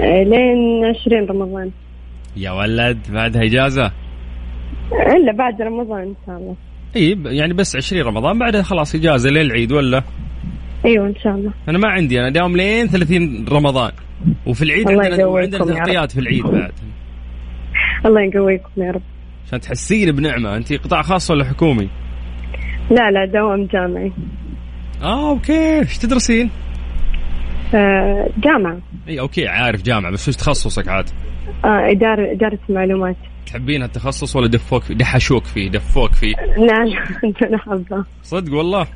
آه، 0.00 0.22
لين 0.22 0.84
20 0.84 1.26
رمضان. 1.28 1.70
يا 2.36 2.50
ولد 2.50 2.98
بعدها 3.12 3.42
إجازة؟ 3.42 3.92
إلا 4.92 5.32
بعد 5.32 5.62
رمضان 5.62 6.02
إن 6.02 6.14
شاء 6.26 6.36
الله. 6.36 6.56
إي 6.96 7.18
يعني 7.24 7.54
بس 7.54 7.76
20 7.76 8.02
رمضان 8.02 8.38
بعدها 8.38 8.62
خلاص 8.62 8.94
إجازة 8.94 9.30
للعيد 9.30 9.72
ولا؟ 9.72 10.02
أيوه 10.84 11.06
إن 11.06 11.14
شاء 11.22 11.34
الله. 11.34 11.52
أنا 11.68 11.78
ما 11.78 11.88
عندي 11.88 12.20
أنا 12.20 12.30
داوم 12.30 12.56
لين 12.56 12.86
30 12.86 13.46
رمضان. 13.48 13.92
وفي 14.46 14.62
العيد 14.62 14.88
الله 14.90 15.04
عندنا 15.04 15.20
يقويكم 15.20 15.54
عندنا 15.54 15.58
يا 15.58 15.78
رب. 15.80 15.84
تغطيات 15.84 16.12
في 16.12 16.20
العيد 16.20 16.46
بعد. 16.46 16.72
الله 18.06 18.20
يقويكم 18.20 18.70
يا 18.76 18.90
رب. 18.90 19.02
عشان 19.46 19.60
تحسين 19.60 20.12
بنعمة. 20.12 20.56
أنت 20.56 20.72
قطاع 20.72 21.02
خاص 21.02 21.30
ولا 21.30 21.44
حكومي؟ 21.44 21.88
لا 22.90 23.10
لا 23.10 23.24
دوام 23.24 23.66
جامعي. 23.66 24.12
آه 25.02 25.30
أوكي. 25.30 25.78
إيش 25.78 25.98
تدرسين؟ 25.98 26.50
آه، 27.74 28.28
جامعة. 28.38 28.78
إي 29.08 29.20
أوكي 29.20 29.48
عارف 29.48 29.82
جامعة 29.82 30.12
بس 30.12 30.28
وش 30.28 30.36
تخصصك 30.36 30.88
عاد؟ 30.88 31.04
آه، 31.64 31.90
إدارة 31.90 32.32
إدارة 32.32 32.58
المعلومات. 32.70 33.16
تحبين 33.48 33.82
هالتخصص 33.82 34.36
ولا 34.36 34.48
دفوك 34.48 34.82
فيه 34.82 34.94
دحشوك 34.94 35.44
فيه 35.44 35.70
دفوك 35.70 36.12
فيه 36.12 36.34
لا 36.36 36.84
لا 36.84 37.48
أنا 37.48 37.58
حابة 37.58 38.04
صدق 38.22 38.52
والله. 38.52 38.86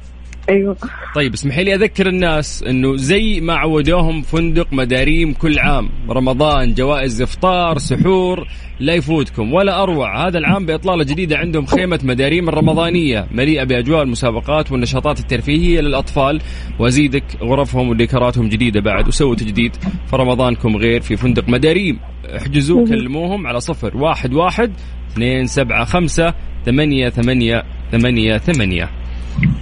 أيوه. 0.48 0.76
طيب 1.14 1.32
اسمحي 1.32 1.64
لي 1.64 1.74
أذكر 1.74 2.06
الناس 2.06 2.62
إنه 2.62 2.96
زي 2.96 3.40
ما 3.40 3.54
عودوهم 3.54 4.22
فندق 4.22 4.72
مداريم 4.72 5.32
كل 5.32 5.58
عام. 5.58 5.90
رمضان 6.10 6.74
جوائز 6.74 7.22
إفطار 7.22 7.78
سحور 7.78 8.46
لا 8.80 8.94
يفوتكم 8.94 9.52
ولا 9.52 9.82
أروع. 9.82 10.28
هذا 10.28 10.38
العام 10.38 10.66
بإطلالة 10.66 11.04
جديدة 11.04 11.36
عندهم 11.36 11.66
خيمة 11.66 12.00
مداريم 12.04 12.48
الرمضانية 12.48 13.26
مليئة 13.32 13.64
بأجواء 13.64 14.02
المسابقات 14.02 14.72
والنشاطات 14.72 15.20
الترفيهية 15.20 15.80
للأطفال. 15.80 16.40
وأزيدك 16.78 17.24
غرفهم 17.42 17.88
وديكوراتهم 17.88 18.48
جديدة 18.48 18.80
بعد 18.80 19.08
وسووا 19.08 19.34
تجديد 19.34 19.76
فرمضانكم 20.06 20.76
غير 20.76 21.00
في 21.00 21.16
فندق 21.16 21.48
مداريم. 21.48 21.98
احجزوا 22.36 22.86
كلموهم 22.86 23.46
على 23.46 23.60
صفر 23.60 23.96
واحد 23.96 24.34
واحد 24.34 24.72
اثنين 25.12 25.46
سبعة 25.46 25.84
خمسة 25.84 26.34
ثمانية 26.66 27.08
ثمانية 27.08 27.62
ثمانية 27.92 28.38
ثمانية. 28.38 29.01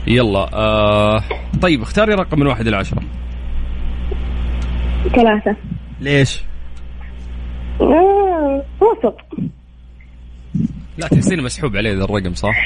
يلا 0.07 0.51
آه 0.55 1.23
طيب 1.63 1.83
اختاري 1.83 2.15
رقم 2.15 2.41
من 2.41 2.47
واحد 2.47 2.67
إلى 2.67 2.77
عشرة. 2.77 3.03
ثلاثة. 5.17 5.57
ليش؟ 6.01 6.43
آه، 7.81 8.63
وسط. 8.81 9.17
لا 10.99 11.09
تحسيني 11.09 11.43
مسحوب 11.43 11.77
عليه 11.77 11.93
ذا 11.95 12.05
الرقم 12.05 12.35
صح؟ 12.35 12.57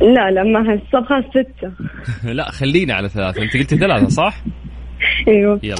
لا 0.00 0.30
لا 0.30 0.42
ما 0.42 0.72
هالصبغة 0.72 1.24
ستة. 1.30 1.72
لا 2.32 2.50
خلينا 2.50 2.94
على 2.94 3.08
ثلاثة. 3.08 3.42
أنت 3.42 3.56
قلتي 3.56 3.76
ثلاثة 3.78 4.08
صح؟ 4.08 4.34
أيوه. 5.28 5.60
يلا. 5.62 5.76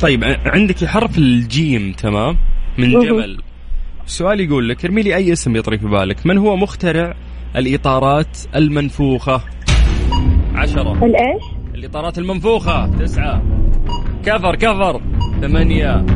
طيب 0.00 0.24
ع- 0.24 0.36
عندك 0.46 0.84
حرف 0.84 1.18
الجيم 1.18 1.92
تمام؟ 1.92 2.36
من 2.78 2.92
مهم. 2.92 3.02
جمل. 3.04 3.38
السؤال 4.08 4.40
يقول 4.40 4.68
لك 4.68 4.84
ارمي 4.84 5.02
لي 5.02 5.16
أي 5.16 5.32
اسم 5.32 5.56
يطري 5.56 5.78
في 5.78 5.86
بالك؟ 5.86 6.26
من 6.26 6.38
هو 6.38 6.56
مخترع 6.56 7.14
الإطارات 7.56 8.38
المنفوخة؟ 8.56 9.40
عشرة. 10.54 10.92
الإيش؟ 10.92 11.42
الإطارات 11.74 12.18
المنفوخة 12.18 12.86
تسعة. 12.86 13.42
كفر 14.24 14.56
كفر. 14.56 15.00
ثمانية. 15.40 16.06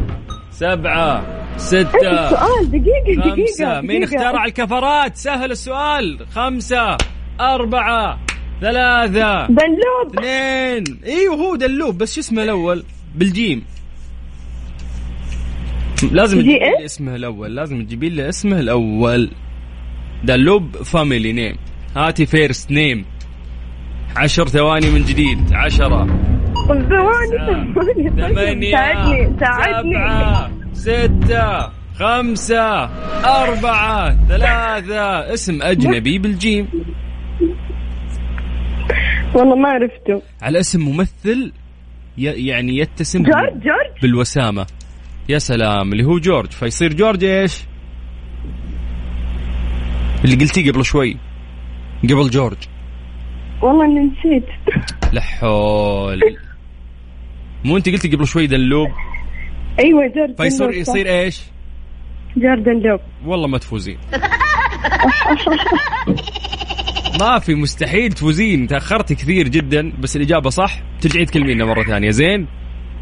سبعة. 0.50 1.24
ستة. 1.56 2.28
سؤال 2.30 2.70
دقيقة 2.70 3.30
دقيقة 3.30 3.46
خمسة. 3.46 3.80
مين. 3.80 4.02
اخترع 4.02 4.44
الكفرات؟ 4.44 5.16
سهل 5.16 5.50
السؤال. 5.50 6.26
خمسة. 6.30 6.96
أربعة. 7.40 8.18
ثلاثة. 8.60 9.46
دنلوب. 9.46 10.18
اثنين. 10.18 10.98
إيوه 11.06 11.34
هو 11.34 11.56
دنلوب 11.56 11.98
بس 11.98 12.14
شو 12.14 12.20
اسمه 12.20 12.42
الأول؟ 12.42 12.84
بالجيم 13.14 13.64
لازم 16.12 16.38
جي 16.38 16.42
تجيبين 16.42 16.62
إيه؟ 16.62 16.78
لي 16.78 16.84
اسمه 16.84 17.14
الأول 17.14 17.56
لازم 17.56 17.84
تجيبين 17.84 18.12
لي 18.12 18.28
اسمه 18.28 18.60
الأول 18.60 19.30
دنلوب 20.24 20.76
family 20.76 21.32
name 21.32 21.56
هاتي 21.96 22.26
first 22.26 22.70
name 22.70 23.04
عشر 24.16 24.48
ثواني 24.48 24.90
من 24.90 25.02
جديد 25.04 25.38
عشرة. 25.52 26.06
ثواني 26.66 28.10
ثمانية 28.10 29.36
سبعة 29.40 30.50
ستة 30.72 31.70
خمسة 31.94 32.84
أربعة 33.24 34.26
ثلاثة. 34.28 35.34
اسم 35.34 35.62
أجنبي 35.62 36.18
بالجيم. 36.18 36.68
والله 39.34 39.56
ما 39.56 39.68
عرفته. 39.68 40.22
على 40.42 40.60
اسم 40.60 40.80
ممثل 40.80 41.52
يعني 42.18 42.78
يتسم 42.78 43.22
جورج؟ 43.22 43.52
جورج؟ 43.52 44.02
بالوسامة. 44.02 44.66
يا 45.32 45.38
سلام 45.38 45.92
اللي 45.92 46.04
هو 46.04 46.18
جورج. 46.18 46.50
فيصير 46.50 46.92
جورج 46.92 47.24
إيش؟ 47.24 47.60
اللي 50.24 50.36
قلتيه 50.36 50.72
قبل 50.72 50.84
شوي. 50.84 51.16
قبل 52.02 52.30
جورج. 52.30 52.56
والله 53.62 53.84
إني 53.84 54.00
نسيت. 54.00 54.46
لحول 55.12 56.20
مو 57.64 57.76
أنت 57.76 57.88
قلتي 57.88 58.08
قبل 58.08 58.26
شوي 58.26 58.46
دلوب؟ 58.46 58.88
أيوه 59.78 60.12
جورج 60.16 60.36
فيصير. 60.36 60.70
يصير 60.70 61.08
إيش؟ 61.08 61.42
جورج 62.36 62.62
دلوب. 62.62 63.00
والله 63.26 63.48
ما 63.48 63.58
تفوزين. 63.58 63.98
ما 67.20 67.38
في 67.38 67.54
مستحيل 67.54 68.12
تفوزين. 68.12 68.66
تأخرتي 68.66 69.14
كثير 69.14 69.48
جدا 69.48 69.92
بس 70.00 70.16
الإجابة 70.16 70.50
صح. 70.50 70.82
ترجعين 71.00 71.26
تكلمينا 71.26 71.64
مرة 71.64 71.82
ثانية 71.82 72.10
زين؟ 72.10 72.46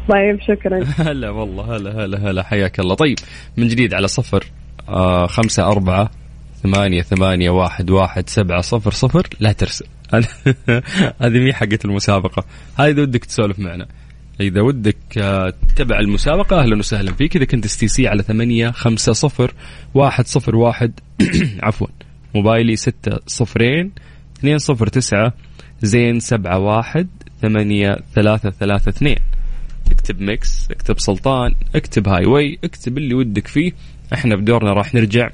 طيب 0.09 0.39
شكرا. 0.41 0.83
هلا 1.09 1.29
والله 1.29 1.75
هلا 1.75 2.05
هلا 2.05 2.29
هلا 2.29 2.43
حياك 2.43 2.79
الله. 2.79 2.95
طيب 2.95 3.17
من 3.57 3.67
جديد 3.67 3.93
على 3.93 4.07
صفر 4.07 4.45
آه 4.89 5.27
خمسة 5.27 5.63
أربعة 5.63 6.11
ثمانية 6.63 7.01
ثمانية 7.01 7.49
واحد 7.49 7.91
واحد 7.91 8.29
سبعة 8.29 8.61
صفر 8.61 8.91
صفر. 8.91 9.27
لا 9.39 9.51
ترسل. 9.51 9.85
هذه 11.21 11.39
مي 11.39 11.53
حقت 11.53 11.85
المسابقة. 11.85 12.45
هذه 12.79 12.91
إذا 12.91 13.01
ودك 13.01 13.25
تسولف 13.25 13.59
معنا. 13.59 13.87
إذا 14.41 14.61
ودك 14.61 14.97
آه، 15.17 15.53
تتبع 15.75 15.99
المسابقة 15.99 16.59
أهلا 16.61 16.77
وسهلا 16.77 17.13
فيك. 17.13 17.35
إذا 17.35 17.45
كنت 17.45 17.65
STC 17.65 18.07
على 18.07 18.23
ثمانية 18.23 18.71
خمسة 18.71 19.13
صفر 19.13 19.53
واحد 19.93 20.27
صفر 20.27 20.55
واحد. 20.55 20.99
عفوا. 21.63 21.87
موبايلي 22.35 22.75
ستة 22.75 23.19
صفرين 23.27 23.91
اثنين 24.37 24.57
صفر 24.57 24.87
تسعة 24.87 25.33
زين 25.81 26.19
سبعة 26.19 26.59
واحد 26.59 27.07
ثمانية 27.41 27.97
ثلاثة 28.15 28.49
ثلاثة 28.49 28.89
اثنين. 28.89 29.17
اكتب 30.01 30.21
Mix 30.21 30.71
اكتب 30.71 30.99
سلطان 30.99 31.53
اكتب 31.75 32.07
Highway 32.07 32.59
اكتب 32.63 32.97
اللي 32.97 33.13
ودك 33.13 33.47
فيه. 33.47 33.71
إحنا 34.13 34.35
بدورنا 34.35 34.73
راح 34.73 34.93
نرجع 34.95 35.29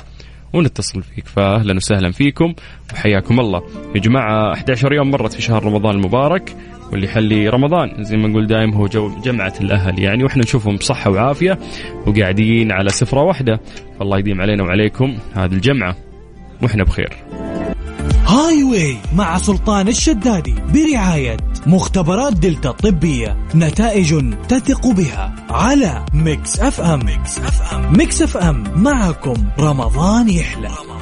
ونتصل 0.54 1.04
فيك. 1.04 1.28
فاهلا 1.28 1.76
وسهلا 1.76 2.12
فيكم 2.12 2.54
وحياكم 2.94 3.40
الله. 3.40 3.62
يا 3.96 4.00
جماعة 4.00 4.54
11 4.54 4.94
يوم 4.94 5.12
مرت 5.12 5.34
في 5.34 5.42
شهر 5.42 5.66
رمضان 5.66 5.96
المبارك 5.96 6.56
واللي 6.92 7.06
يحلي 7.06 7.50
رمضان 7.50 8.04
زي 8.04 8.18
ما 8.18 8.28
نقول 8.28 8.48
دايم 8.48 8.74
هو 8.74 8.88
جو 8.88 9.22
جمعة 9.22 9.54
الأهل. 9.62 10.00
يعني 10.00 10.24
وإحنا 10.24 10.44
نشوفهم 10.44 10.76
بصحة 10.76 11.12
وعافية 11.12 11.60
وقاعدين 12.08 12.72
على 12.72 12.90
سفرة 12.90 13.22
واحدة. 13.22 13.60
فالله 14.00 14.20
يديم 14.20 14.42
علينا 14.42 14.64
وعليكم 14.64 15.18
هذه 15.34 15.54
الجمعة 15.54 15.96
وإحنا 16.62 16.84
بخير. 16.84 17.10
Highway 18.28 18.98
مع 19.14 19.38
سلطان 19.38 19.88
الشدادي 19.88 20.56
برعاية 20.74 21.38
مختبرات 21.68 22.34
دلتا 22.34 22.70
الطبية 22.70 23.38
نتائج 23.56 24.34
تثق 24.50 24.88
بها 24.88 25.36
على 25.50 26.06
Mix 26.14 26.60
FM. 26.60 27.06
Mix 27.06 27.40
FM. 27.40 27.98
Mix 27.98 28.22
FM. 28.22 28.84
معكم 28.84 29.46
رمضان 29.60 30.30
يحلى. 30.30 30.68
رمضان 30.68 30.97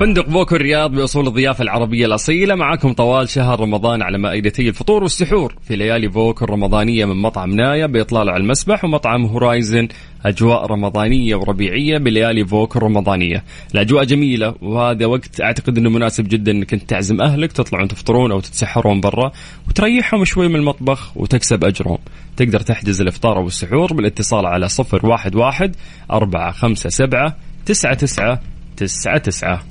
فندق 0.00 0.28
voco 0.28 0.56
الرياض 0.56 0.90
بأصول 0.90 1.26
الضيافة 1.26 1.62
العربية 1.62 2.06
الأصيلة. 2.06 2.54
معكم 2.54 2.92
طوال 2.92 3.28
شهر 3.28 3.60
رمضان 3.60 4.02
على 4.02 4.18
مائدتي 4.18 4.68
الفطور 4.68 5.02
والسحور. 5.02 5.54
في 5.62 5.76
ليالي 5.76 6.08
voco 6.08 6.44
الرمضانية 6.44 7.04
من 7.04 7.16
مطعم 7.16 7.50
نايا 7.50 7.86
بإطلالة 7.86 8.32
على 8.32 8.42
المسبح 8.42 8.84
ومطعم 8.84 9.24
Horizon 9.24 9.88
أجواء 10.26 10.66
رمضانية 10.66 11.36
وربيعية 11.36 11.98
بليالي 11.98 12.42
voco 12.42 12.78
الرمضانية. 12.78 13.44
الأجواء 13.74 14.04
جميلة 14.04 14.54
وهذا 14.62 15.06
وقت 15.06 15.40
أعتقد 15.40 15.78
أنه 15.78 15.90
مناسب 15.90 16.28
جدا 16.28 16.52
أنك 16.52 16.72
أنت 16.72 16.90
تعزم 16.90 17.20
أهلك 17.20 17.52
تطلعون 17.52 17.88
تفطرون 17.88 18.32
أو 18.32 18.40
تتسحرون 18.40 19.00
برا 19.00 19.32
وتريحهم 19.68 20.24
شوي 20.24 20.48
من 20.48 20.56
المطبخ 20.56 21.16
وتكسب 21.16 21.64
أجرهم. 21.64 21.98
تقدر 22.36 22.60
تحجز 22.60 23.00
الإفطار 23.00 23.36
أو 23.36 23.46
السحور 23.46 23.92
بالاتصال 23.92 24.46
على 24.46 24.68
صفر 24.68 25.06
واحد 25.06 25.34
واحد 25.36 25.76
أربعة 26.10 26.52
خمسة 26.52 26.88
سبعة 26.88 27.36
تسعة 27.66 27.94
تسعة 27.94 28.40
تسعة 28.76 29.18
تسعة. 29.18 29.62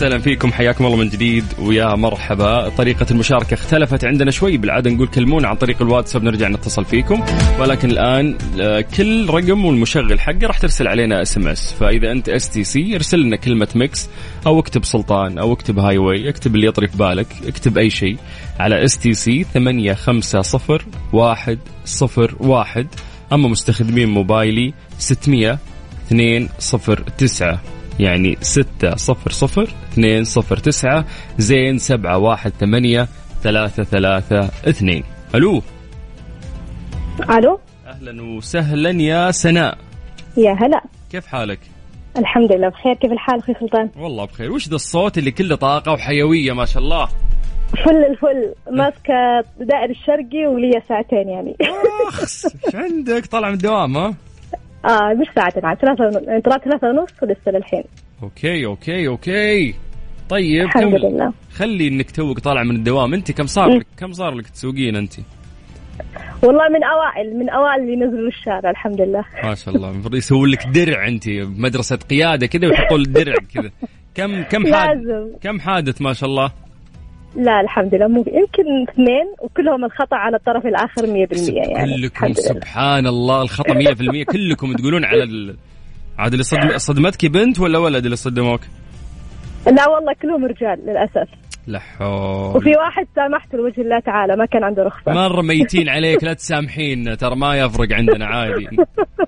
وسهلا 0.00 0.18
فيكم 0.18 0.52
حياكم 0.52 0.86
الله 0.86 0.96
من 0.96 1.08
جديد 1.08 1.44
ويا 1.58 1.94
مرحبا. 1.94 2.68
طريقة 2.68 3.06
المشاركة 3.10 3.54
اختلفت 3.54 4.04
عندنا 4.04 4.30
شوي 4.30 4.56
بالعادة 4.56 4.90
نقول 4.90 5.08
كلمونا 5.08 5.48
عن 5.48 5.56
طريق 5.56 5.82
الواتساب 5.82 6.22
نرجع 6.22 6.48
نتصل 6.48 6.84
فيكم. 6.84 7.24
ولكن 7.58 7.90
الآن 7.90 8.38
آه، 8.60 8.80
كل 8.80 9.30
رقم 9.30 9.64
والمشغل 9.64 10.20
حقه 10.20 10.46
راح 10.46 10.58
ترسل 10.58 10.88
علينا 10.88 11.22
SMS 11.22 11.72
فإذا 11.72 12.12
أنت 12.12 12.28
STC 12.28 12.94
ارسل 12.94 13.20
لنا 13.20 13.36
كلمة 13.36 13.68
Mix 13.74 14.08
أو 14.46 14.60
اكتب 14.60 14.84
سلطان 14.84 15.38
أو 15.38 15.52
اكتب 15.52 15.78
Highway 15.78 16.28
اكتب 16.28 16.54
اللي 16.54 16.66
يطري 16.66 16.88
في 16.88 16.96
بالك 16.96 17.26
اكتب 17.46 17.78
أي 17.78 17.90
شيء 17.90 18.16
على 18.58 18.84
STC 18.84 19.44
850 19.54 20.78
1 21.12 21.58
صفر 21.84 22.34
واحد 22.40 22.86
أما 23.32 23.48
مستخدمين 23.48 24.08
موبايلي 24.08 24.74
600 24.98 25.58
209 26.10 27.79
يعني 27.98 28.36
ستة 28.40 28.96
صفر 28.96 29.30
صفر 29.30 29.62
اثنين 29.92 30.24
صفر 30.24 30.56
تسعة 30.56 31.04
زين 31.38 31.78
سبعة 31.78 32.18
واحد 32.18 32.50
ثمانية 32.50 33.08
ثلاثة 33.42 33.82
ثلاثة 33.84 34.38
اثنين. 34.68 35.04
ألو؟ 35.34 35.62
ألو؟ 37.30 37.60
أهلا 37.86 38.22
وسهلا 38.22 38.90
يا 38.90 39.30
سناء. 39.30 39.78
يا 40.36 40.52
هلا. 40.52 40.82
كيف 41.10 41.26
حالك؟ 41.26 41.58
الحمد 42.16 42.52
لله 42.52 42.68
بخير. 42.68 42.94
كيف 42.94 43.12
الحال 43.12 43.38
أخوي 43.38 43.54
سلطان؟ 43.60 43.90
والله 43.96 44.24
بخير. 44.24 44.52
وش 44.52 44.68
ذا 44.68 44.74
الصوت 44.74 45.18
اللي 45.18 45.30
كله 45.30 45.56
طاقة 45.56 45.92
وحيوية 45.92 46.52
ما 46.52 46.64
شاء 46.64 46.82
الله؟ 46.82 47.08
فل 47.84 48.04
الفل. 48.10 48.54
ماسكه 48.70 49.44
الدائري 49.60 49.90
الشرقي 49.90 50.46
ولي 50.46 50.82
ساعتين 50.88 51.28
يعني. 51.28 51.56
اخس 52.08 52.56
إيش 52.66 52.74
عندك؟ 52.74 53.26
طالع 53.26 53.48
من 53.48 53.54
الدوام 53.54 53.96
ها؟ 53.96 54.14
آه 54.84 55.14
مش 55.14 55.26
ساعتين 55.34 55.64
عاد 55.64 55.76
ثلاثة 55.78 56.10
طلعت 56.40 56.64
ثلاثة 56.64 56.88
ونص 56.88 57.22
ولسه 57.22 57.50
للحين. 57.52 57.84
okay 58.22 58.66
okay 58.66 59.08
okay. 59.08 59.74
طيب 60.28 60.62
الحمد 60.64 60.82
كم 60.82 60.96
لله. 60.96 61.32
خلي 61.54 61.88
إنك 61.88 62.10
توك 62.10 62.38
طالع 62.40 62.62
من 62.62 62.76
الدوام. 62.76 63.14
أنت 63.14 63.32
كم 63.32 63.46
صار 63.46 63.68
لك 63.68 63.86
كم 63.96 64.12
صار 64.12 64.34
لك 64.34 64.48
تسوقين 64.48 64.96
أنت؟ 64.96 65.12
والله 66.42 66.68
من 66.68 66.84
أوائل 66.84 67.38
من 67.38 67.50
أوائل 67.50 67.82
اللي 67.82 67.96
نزلوا 67.96 68.28
الشارع 68.28 68.70
الحمد 68.70 69.00
لله. 69.00 69.24
ما 69.44 69.54
شاء 69.54 69.74
الله. 69.76 70.02
يسوون 70.14 70.48
لك 70.50 70.66
درع 70.66 71.08
أنت 71.08 71.28
مدرسة 71.58 71.96
قيادة 71.96 72.46
كذا 72.46 72.68
ويحطوا 72.68 72.98
لك 72.98 73.08
درع 73.08 73.34
كذا. 73.54 73.70
كم 74.14 74.42
كم 74.42 74.66
حادث 74.74 75.02
كم 75.42 75.60
حادث 75.60 76.02
ما 76.02 76.12
شاء 76.12 76.28
الله؟ 76.30 76.52
لا 77.36 77.60
الحمد 77.60 77.94
لله. 77.94 78.08
مو 78.08 78.20
يمكن 78.20 78.90
اثنين 78.90 79.34
وكلهم 79.40 79.84
الخطأ 79.84 80.16
على 80.16 80.36
الطرف 80.36 80.66
الآخر 80.66 81.06
100% 81.06 81.08
يعني. 81.48 82.08
كلكم 82.08 82.32
سبحان 82.32 83.06
الله. 83.06 83.42
الخطأ 83.42 83.74
100% 83.74 84.24
كلكم 84.24 84.72
تقولون 84.72 85.04
على 85.04 85.22
ال... 85.22 85.56
عاد 86.18 86.32
اللي 86.32 86.44
صدم... 86.44 86.78
صدمتك 86.78 87.26
بنت 87.26 87.60
ولا 87.60 87.78
ولد 87.78 88.04
اللي 88.04 88.16
صدموك؟ 88.16 88.60
لا 89.66 89.88
والله 89.88 90.12
كلهم 90.22 90.44
رجال 90.44 90.78
للأسف. 90.86 91.28
لا 91.66 91.78
حول. 91.78 92.56
وفي 92.56 92.70
واحد 92.70 93.06
سامحته 93.16 93.58
لوجه 93.58 93.80
الله 93.80 94.00
تعالى 94.00 94.36
ما 94.36 94.46
كان 94.46 94.64
عنده 94.64 94.82
رخصة. 94.82 95.12
مرة 95.12 95.42
ميتين 95.42 95.88
عليك 95.88 96.24
لا 96.24 96.32
تسامحين. 96.32 97.16
ترى 97.16 97.36
ما 97.36 97.54
يفرق 97.54 97.92
عندنا 97.92 98.26
عادي. 98.26 98.68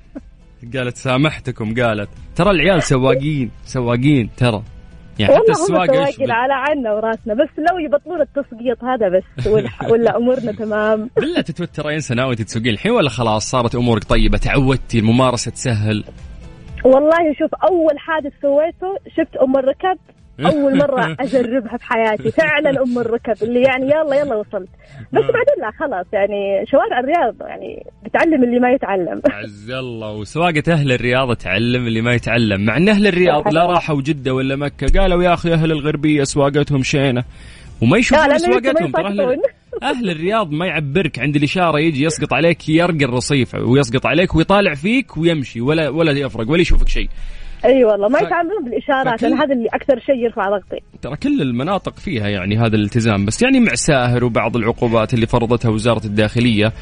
قالت 0.75 0.97
سامحتكم 0.97 1.75
قالت. 1.75 2.09
ترى 2.37 2.51
العيال 2.51 2.83
سواقين 2.83 3.51
سواقين 3.65 4.31
ترى. 4.37 4.63
يعني 5.19 5.35
حتى 5.35 5.49
إيش 5.49 5.57
سواقين 5.57 6.31
على 6.31 6.53
عنا 6.53 6.93
وراسنا 6.93 7.35
بس 7.35 7.49
لو 7.59 7.79
يبطلون 7.79 8.21
التسقيط 8.21 8.85
هذا 8.85 9.09
بس 9.09 9.47
ولا 9.93 10.17
أمورنا 10.17 10.53
تمام. 10.53 11.11
بالله 11.17 11.41
تتوترين 11.41 12.01
وانت 12.19 12.43
تسوقين 12.43 12.73
الحين 12.73 12.93
ولا 12.93 13.09
خلاص 13.09 13.51
صارت 13.51 13.75
أمورك 13.75 14.05
طيبة 14.05 14.39
تعودتي 14.39 14.99
الممارسة 14.99 15.51
تسهل؟ 15.51 16.05
والله 16.85 17.35
شوف 17.39 17.55
أول 17.55 17.99
حادث 17.99 18.33
سويته 18.43 18.97
شفت 19.17 19.37
أم 19.37 19.57
الركب 19.57 19.99
أول 20.41 20.79
مرة 20.79 21.17
أجربها 21.21 21.77
في 21.77 21.85
حياتي. 21.85 22.31
فعلا 22.41 22.83
أم 22.83 22.99
الركب 22.99 23.35
اللي 23.43 23.63
يعني 23.63 23.85
يلا 23.85 24.17
يلا 24.17 24.35
وصلت. 24.35 24.69
بس 25.13 25.23
بعدين 25.23 25.59
لا 25.61 25.71
خلاص 25.79 26.07
يعني 26.13 26.67
شوارع 26.67 27.01
الرياض 27.01 27.35
يعني 27.49 27.87
بتعلم 28.05 28.45
اللي 28.45 28.61
ما 28.61 28.71
يتعلم. 28.71 29.23
عز 29.43 29.71
الله. 29.71 30.13
وسواقة 30.13 30.63
أهل 30.73 30.93
الرياض 30.93 31.37
تعلم 31.37 31.87
اللي 31.87 32.01
ما 32.01 32.15
يتعلم. 32.15 32.65
مع 32.65 32.77
أن 32.77 32.89
أهل 32.89 33.07
الرياض 33.07 33.55
لا 33.55 33.67
راحوا 33.67 34.03
جدة 34.03 34.35
ولا 34.35 34.57
مكة 34.57 35.01
قالوا 35.01 35.23
يا 35.23 35.35
أخي 35.35 35.53
أهل 35.53 35.73
الغربية 35.73 36.25
سواقتهم 36.25 36.83
شينة. 36.83 37.25
وما 37.83 37.99
يشوفون 37.99 38.39
سواقتهم. 38.39 38.93
ترى. 38.93 39.37
أهل 39.83 40.11
الرياض 40.11 40.51
ما 40.51 40.67
يعبرك. 40.67 41.19
عند 41.19 41.37
الإشارة 41.37 41.81
يجي 41.81 42.05
يسقط 42.05 42.33
عليك 42.33 42.69
يرقى 42.69 43.05
الرصيف 43.05 43.55
ويسقط 43.55 44.07
عليك 44.07 44.35
ويطالع 44.35 44.75
فيك 44.75 45.17
ويمشي 45.17 45.61
ولا 45.61 45.89
ولا 45.89 46.13
يفرق 46.13 46.51
ولا 46.51 46.61
يشوفك 46.61 46.89
شيء. 46.89 47.09
أي 47.65 47.85
والله. 47.85 48.09
ما 48.09 48.19
يتعاملون 48.19 48.65
بالإشارات 48.65 49.21
فكل- 49.21 49.33
هذا 49.33 49.55
اللي 49.55 49.69
أكثر 49.75 49.99
شيء 50.01 50.17
يرفع 50.17 50.43
ضغطي. 50.51 50.81
ترى 51.03 51.17
كل 51.17 51.43
المناطق 51.43 51.97
فيها 51.99 52.29
يعني 52.29 52.59
هذا 52.59 52.77
الالتزام 52.77 53.25
بس 53.27 53.43
يعني 53.43 53.61
مع 53.61 53.75
ساهر 53.75 54.25
وبعض 54.25 54.57
العقوبات 54.57 55.15
اللي 55.15 55.27
فرضتها 55.27 55.69
وزارة 55.69 56.07
الداخلية. 56.07 56.73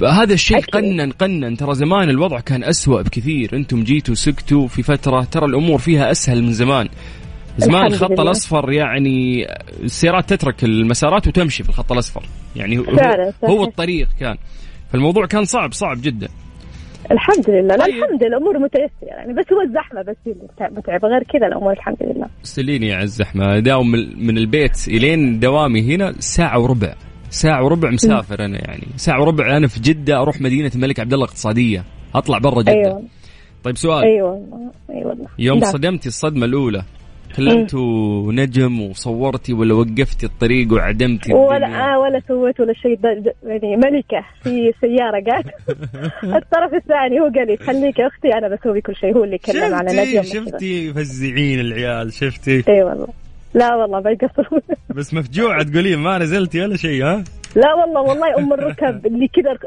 فهذا 0.00 0.34
الشيء 0.34 0.58
أكيد. 0.58 0.70
قنن 0.74 1.10
قنن. 1.12 1.56
ترى 1.56 1.74
زمان 1.74 2.10
الوضع 2.10 2.40
كان 2.40 2.64
أسوأ 2.64 3.02
بكثير. 3.02 3.50
أنتم 3.56 3.82
جيتوا 3.82 4.14
سكتوا 4.14 4.68
في 4.68 4.82
فترة 4.82 5.24
ترى 5.24 5.46
الأمور 5.46 5.78
فيها 5.78 6.10
أسهل 6.10 6.42
من 6.42 6.52
زمان. 6.52 6.88
زمان 7.58 7.86
الخط 7.86 8.10
لله. 8.10 8.22
الأصفر 8.22 8.72
يعني 8.72 9.46
السيارات 9.82 10.28
تترك 10.30 10.64
المسارات 10.64 11.26
وتمشي 11.26 11.62
في 11.62 11.68
الخط 11.68 11.92
الأصفر. 11.92 12.22
يعني 12.56 12.78
هو, 12.78 12.82
فعلا، 12.84 13.32
صحيح. 13.42 13.50
هو 13.50 13.64
الطريق 13.64 14.08
كان. 14.20 14.36
فالموضوع 14.92 15.26
كان 15.26 15.44
صعب 15.44 15.72
صعب 15.72 15.96
جدا. 16.02 16.28
الحمد 17.12 17.50
لله. 17.50 17.76
لا 17.76 17.84
طيب. 17.84 17.94
الحمد 17.94 18.22
لله. 18.22 18.26
الأمور 18.36 18.58
متيسرة 18.58 18.90
يعني. 19.02 19.32
بس 19.32 19.44
هو 19.52 19.60
الزحمة 19.60 20.02
بس 20.02 20.16
متعبه 20.76 21.08
غير 21.08 21.22
كذا 21.22 21.46
الأمور 21.46 21.72
الحمد 21.72 21.96
لله. 22.00 22.26
سليني 22.42 22.88
يا 22.88 22.96
عز 22.96 23.02
الزحمة. 23.02 23.58
داوم 23.58 23.90
من- 23.90 24.38
البيت 24.38 24.88
إلين 24.88 25.40
دوامي 25.40 25.94
هنا 25.94 26.12
ساعة 26.18 26.58
وربع. 26.60 26.94
ساعة 27.30 27.64
وربع 27.64 27.90
مسافر 27.90 28.44
أنا 28.44 28.58
يعني. 28.68 28.86
ساعة 28.96 29.20
وربع 29.20 29.56
أنا 29.56 29.66
في 29.66 29.80
جدة 29.80 30.22
أروح 30.22 30.40
مدينة 30.40 30.70
الملك 30.74 31.00
عبد 31.00 31.12
الله 31.12 31.24
اقتصادية 31.24 31.84
أطلع 32.14 32.38
برا 32.38 32.62
جدة. 32.62 32.72
أيوه. 32.72 33.02
طيب 33.64 33.76
سؤال. 33.76 34.04
أيوه 34.04 34.30
والله. 34.32 34.70
اي 34.90 35.04
والله. 35.04 35.26
يوم 35.38 35.58
لا. 35.58 35.64
صدمتي 35.64 36.08
الصدمة 36.08 36.44
الأولى. 36.46 36.82
كلمتوا 37.36 38.32
نجم 38.32 38.80
وصورتي 38.80 39.52
ولا 39.52 39.74
وقفتي 39.74 40.26
الطريق 40.26 40.72
وعدمتي 40.72 41.34
ولا؟ 41.34 41.66
آه 41.66 41.98
ولا 41.98 42.22
سويت 42.28 42.60
ولا 42.60 42.72
شيء. 42.72 42.98
يعني 43.44 43.76
ملكة 43.76 44.24
في 44.42 44.72
سيارة 44.80 45.24
قاعد. 45.26 45.44
الطرف 46.42 46.74
الثاني 46.74 47.20
هو 47.20 47.24
قال 47.24 47.46
لي 47.46 47.56
خليك 47.56 47.98
يا 47.98 48.06
أختي 48.06 48.28
أنا 48.34 48.56
بسوي 48.56 48.80
كل 48.80 48.96
شيء. 48.96 49.16
هو 49.16 49.24
اللي 49.24 49.34
يتكلم 49.34 49.74
على 49.74 50.02
نجم. 50.02 50.22
شفتي؟ 50.22 50.92
فزعين 50.92 51.60
العيال 51.60 52.12
شفتي؟ 52.12 52.64
اي 52.68 52.82
والله. 52.82 53.08
لا 53.54 53.74
والله 53.74 54.00
ما 54.00 54.10
يقصرون. 54.10 54.60
بس 54.96 55.14
مفجوعة 55.14 55.62
تقولين 55.62 55.98
ما 55.98 56.18
نزلتي 56.18 56.60
ولا 56.60 56.76
شيء 56.76 57.04
ها؟ 57.04 57.24
لا 57.56 57.74
والله 57.74 58.00
والله 58.00 58.38
أم 58.38 58.52
الركب 58.52 59.06
اللي 59.06 59.28
كذا 59.28 59.58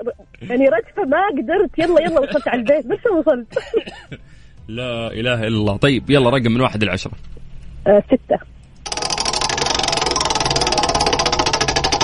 يعني 0.49 0.65
ردفه 0.69 1.03
ما 1.03 1.27
قدرت. 1.27 1.79
يلا 1.79 2.01
يلا 2.01 2.19
وصلت 2.19 2.47
على 2.47 2.61
البيت. 2.61 2.87
بس 2.87 2.99
وصلت. 3.19 3.59
لا 4.67 5.07
إله 5.07 5.39
إلا 5.39 5.47
الله. 5.47 5.77
طيب 5.77 6.09
يلا 6.09 6.29
رقم 6.29 6.51
من 6.51 6.61
واحد 6.61 6.83
لعشرة 6.83 7.11
آه 7.11 7.41
ستة. 7.85 8.51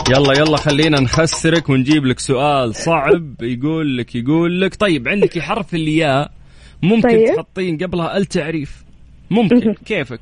يلا 0.09 0.33
يلا 0.37 0.57
خلينا 0.57 0.99
نخسرك 0.99 1.69
ونجيب 1.69 2.05
لك 2.05 2.19
سؤال 2.19 2.75
صعب. 2.75 3.41
يقول 3.41 3.97
لك 3.97 4.15
يقول 4.15 4.61
لك 4.61 4.75
طيب 4.75 5.07
عندك 5.07 5.39
حرف 5.39 5.73
الياء 5.73 6.31
ممكن 6.83 7.09
طيب. 7.09 7.35
تحطين 7.35 7.77
قبلها 7.77 8.17
التعريف. 8.17 8.83
ممكن. 9.31 9.73
كيفك؟ 9.85 10.19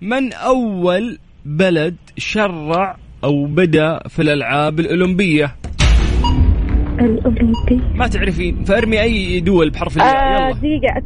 من 0.00 0.32
أول 0.32 1.18
بلد 1.44 1.96
شرع 2.18 2.96
أو 3.24 3.44
بدأ 3.44 4.08
في 4.08 4.22
الألعاب 4.22 4.80
الأولمبية؟ 4.80 5.56
الأولمبي. 7.00 7.80
ما 7.94 8.06
تعرفين. 8.06 8.64
فأرمي 8.64 9.00
أي 9.02 9.40
دول 9.40 9.70
بحرف 9.70 9.96
الياء. 9.96 10.16
آه 10.16 10.48
يلا. 10.48 10.52
دقيقة. 10.52 11.02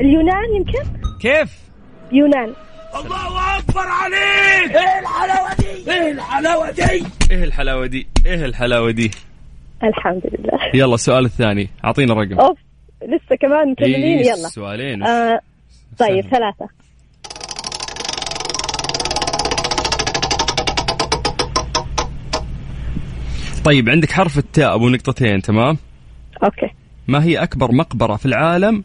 اليونان 0.00 0.44
يمكن؟ 0.56 0.90
كيف؟ 1.20 1.58
يونان 2.12 2.52
إيه 7.30 7.44
الحلاوة 7.44 7.86
دي؟ 7.86 8.06
إيه 8.26 8.44
الحلاوة 8.44 8.90
دي؟ 8.90 9.10
الحمد 9.84 10.22
لله. 10.24 10.58
يلا 10.74 10.94
السؤال 10.94 11.24
الثاني. 11.24 11.68
أعطينا 11.84 12.14
رقم 12.14 12.40
أوف 12.40 12.58
لسه 13.02 13.36
كمان 13.40 13.70
مكملين 13.70 14.18
إيه، 14.18 14.26
يلا. 14.26 14.48
سؤالين. 14.48 15.02
آه 15.02 15.40
طيب 15.98 16.22
سهل. 16.22 16.30
ثلاثة. 16.30 16.68
طيب 23.64 23.88
عندك 23.88 24.12
حرف 24.12 24.38
التاء 24.38 24.74
أبو 24.74 24.88
نقطتين 24.88 25.42
تمام؟ 25.42 25.78
أوكي. 26.44 26.74
ما 27.08 27.24
هي 27.24 27.36
أكبر 27.42 27.72
مقبرة 27.72 28.16
في 28.16 28.26
العالم 28.26 28.84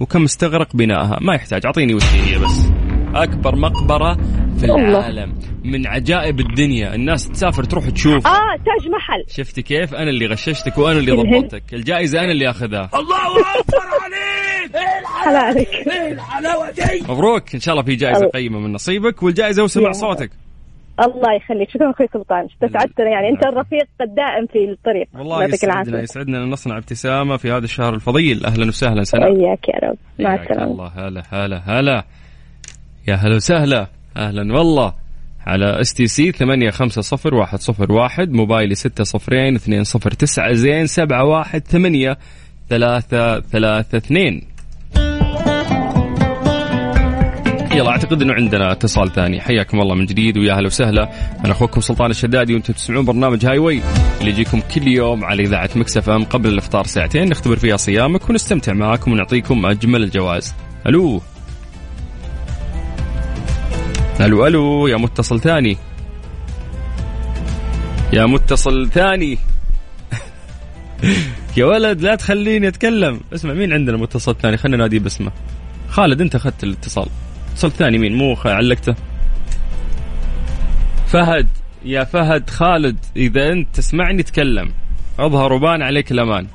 وكم 0.00 0.24
استغرق 0.24 0.76
بنائها 0.76 1.18
ما 1.20 1.34
يحتاج 1.34 1.66
أعطيني 1.66 1.94
وش 1.94 2.04
هي 2.14 2.38
بس. 2.38 2.77
أكبر 3.22 3.56
مقبرة 3.56 4.14
في 4.58 4.64
الله. 4.64 4.98
العالم. 4.98 5.34
من 5.64 5.86
عجائب 5.86 6.40
الدنيا. 6.40 6.94
الناس 6.94 7.28
تسافر 7.28 7.64
تروح 7.64 7.90
تشوف. 7.90 8.26
آه 8.26 8.56
تاج 8.56 8.88
محل. 8.88 9.24
شفتي 9.28 9.62
كيف؟ 9.62 9.94
أنا 9.94 10.10
اللي 10.10 10.26
غششتك 10.26 10.78
وأنا 10.78 10.98
اللي. 10.98 11.12
ضبطتك. 11.22 11.62
الجائزة 11.74 12.20
أنا 12.20 12.32
اللي 12.32 12.50
أخذها. 12.50 12.90
حلالك 15.04 15.68
مبروك. 17.08 17.54
إن 17.54 17.60
شاء 17.60 17.72
الله 17.74 17.84
في 17.84 17.94
جائزة 17.94 18.18
الله. 18.18 18.30
قيمة 18.30 18.58
من 18.58 18.72
نصيبك. 18.72 19.22
والجائزة 19.22 19.62
وسمع 19.64 19.86
يا. 19.86 19.92
صوتك. 19.92 20.30
الله 21.00 21.34
يخليك. 21.36 21.70
شكرا 21.70 21.90
أخوي 21.90 22.06
سلطان. 22.12 22.46
استسعدتنا 22.46 23.08
يعني. 23.08 23.28
أنت 23.28 23.46
الرفيق 23.46 23.86
الدائم 24.00 24.46
في 24.52 24.70
الطريق. 24.70 25.08
والله 25.14 25.44
يسعدنا 25.44 26.02
يسعدنا 26.02 26.44
أن 26.44 26.50
نصنع 26.50 26.76
ابتسامة 26.78 27.36
في 27.36 27.50
هذا 27.50 27.64
الشهر 27.64 27.94
الفضيل. 27.94 28.46
أهلا 28.46 28.68
وسهلا. 28.68 29.02
سناء 29.02 29.32
وياك 29.32 29.68
يا 29.68 29.88
رب. 29.88 29.96
مع 30.18 30.30
حياك 30.36 30.50
السلامة. 30.50 30.72
الله. 30.72 30.86
هلا 30.86 31.22
هلا 31.30 31.62
هلا. 31.66 32.04
يا 33.08 33.14
هلا 33.14 33.36
وسهلا. 33.36 33.88
أهلا 34.16 34.54
والله. 34.58 34.94
على 35.46 35.80
STC 35.80 36.32
8 36.32 36.70
5 36.70 37.02
0 37.02 37.34
1 37.34 37.60
0 37.60 37.92
1 37.92 38.32
موبايلي 38.32 38.74
6 38.74 39.04
صفرين 39.04 39.54
2 39.54 39.84
0 39.84 40.10
9 40.10 40.52
زين 40.52 40.86
7 40.86 41.24
1 41.24 41.62
8 41.68 42.18
3 42.68 43.40
3 43.40 43.98
2 43.98 44.42
يلا 47.74 47.90
أعتقد 47.90 48.22
إنه 48.22 48.34
عندنا 48.34 48.72
اتصال 48.72 49.12
ثاني. 49.12 49.40
حياكم 49.40 49.80
الله 49.80 49.94
من 49.94 50.06
جديد 50.06 50.38
ويا 50.38 50.54
هلا 50.54 50.66
وسهلا. 50.66 51.10
أنا 51.44 51.52
أخوكم 51.52 51.80
سلطان 51.80 52.10
الشدادي 52.10 52.54
وأنتم 52.54 52.72
تسمعون 52.72 53.04
برنامج 53.04 53.46
Highway 53.46 53.82
اللي 54.20 54.30
يجيكم 54.30 54.60
كل 54.74 54.88
يوم 54.88 55.24
على 55.24 55.42
إذاعة 55.42 55.70
Mix 55.76 56.10
FM 56.10 56.24
قبل 56.24 56.48
الإفطار 56.48 56.86
ساعتين. 56.86 57.28
نختبر 57.28 57.56
فيها 57.56 57.76
صيامك 57.76 58.30
ونستمتع 58.30 58.72
معاكم 58.72 59.12
ونعطيكم 59.12 59.66
أجمل 59.66 60.02
الجوائز. 60.02 60.54
ألو. 60.86 61.22
ألو 64.20 64.46
ألو 64.46 64.86
يا 64.86 64.96
متصل 64.96 65.40
ثاني. 65.40 65.76
يا 68.12 68.26
متصل 68.26 68.90
ثاني. 68.90 69.38
يا 71.56 71.64
ولد 71.64 72.00
لا 72.00 72.14
تخليني 72.14 72.68
أتكلم. 72.68 73.20
اسمع 73.34 73.52
مين 73.52 73.72
عندنا 73.72 73.96
متصل 73.96 74.36
ثاني؟ 74.36 74.56
خلينا 74.56 74.76
ناديه 74.76 74.98
باسمه. 74.98 75.32
خالد 75.88 76.20
أنت 76.20 76.34
أخذت 76.34 76.64
الاتصال. 76.64 77.08
اتصل 77.52 77.72
ثاني 77.72 77.98
مين؟ 77.98 78.16
مو 78.16 78.36
علقته. 78.44 78.94
فهد 81.06 81.48
يا 81.84 82.04
فهد 82.04 82.50
خالد 82.50 82.96
إذا 83.16 83.52
أنت 83.52 83.76
تسمعني 83.76 84.22
تكلم. 84.22 84.72
أظهر 85.18 85.52
وبان 85.52 85.82
عليك 85.82 86.12
الأمان. 86.12 86.46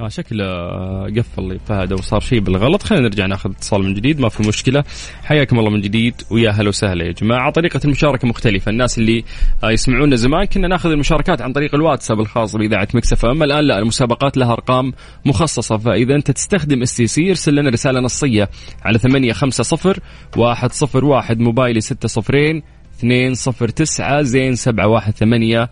آه 0.00 0.08
شكله 0.08 0.44
آه، 0.44 1.08
قفل 1.16 1.58
فهد 1.66 1.92
أو 1.92 1.98
صار 1.98 2.20
شيء 2.20 2.40
بالغلط. 2.40 2.82
خلينا 2.82 3.04
نرجع 3.04 3.26
ناخذ 3.26 3.50
اتصال 3.50 3.82
من 3.82 3.94
جديد 3.94 4.20
ما 4.20 4.28
في 4.28 4.48
مشكلة. 4.48 4.84
حياكم 5.24 5.58
الله 5.58 5.70
من 5.70 5.80
جديد 5.80 6.14
ويا 6.30 6.50
هلا 6.50 6.68
وسهلا 6.68 7.04
يا 7.04 7.12
جماعة. 7.12 7.50
طريقة 7.50 7.80
المشاركة 7.84 8.28
مختلفة. 8.28 8.70
الناس 8.70 8.98
اللي 8.98 9.24
آه، 9.64 9.70
يسمعونا 9.70 10.16
زمان 10.16 10.44
كنا 10.44 10.68
ناخذ 10.68 10.90
المشاركات 10.90 11.42
عن 11.42 11.52
طريق 11.52 11.74
الواتساب 11.74 12.20
الخاص 12.20 12.56
بإذاعة 12.56 12.88
Mix 12.94 13.12
FM 13.12 13.24
أما 13.24 13.44
الآن 13.44 13.64
لا 13.64 13.78
المسابقات 13.78 14.36
لها 14.36 14.52
أرقام 14.52 14.92
مخصصة. 15.26 15.76
فإذا 15.76 16.14
أنت 16.14 16.30
تستخدم 16.30 16.82
STC 16.82 17.30
ارسل 17.30 17.54
لنا 17.54 17.70
رسالة 17.70 18.00
نصية 18.00 18.48
على 18.84 18.98
850 18.98 19.94
101 20.36 21.38
موبايلي 21.38 21.80
6 21.80 22.08
صفرين 22.08 22.62
209 23.02 24.22
زين 24.22 24.54
718 24.54 25.68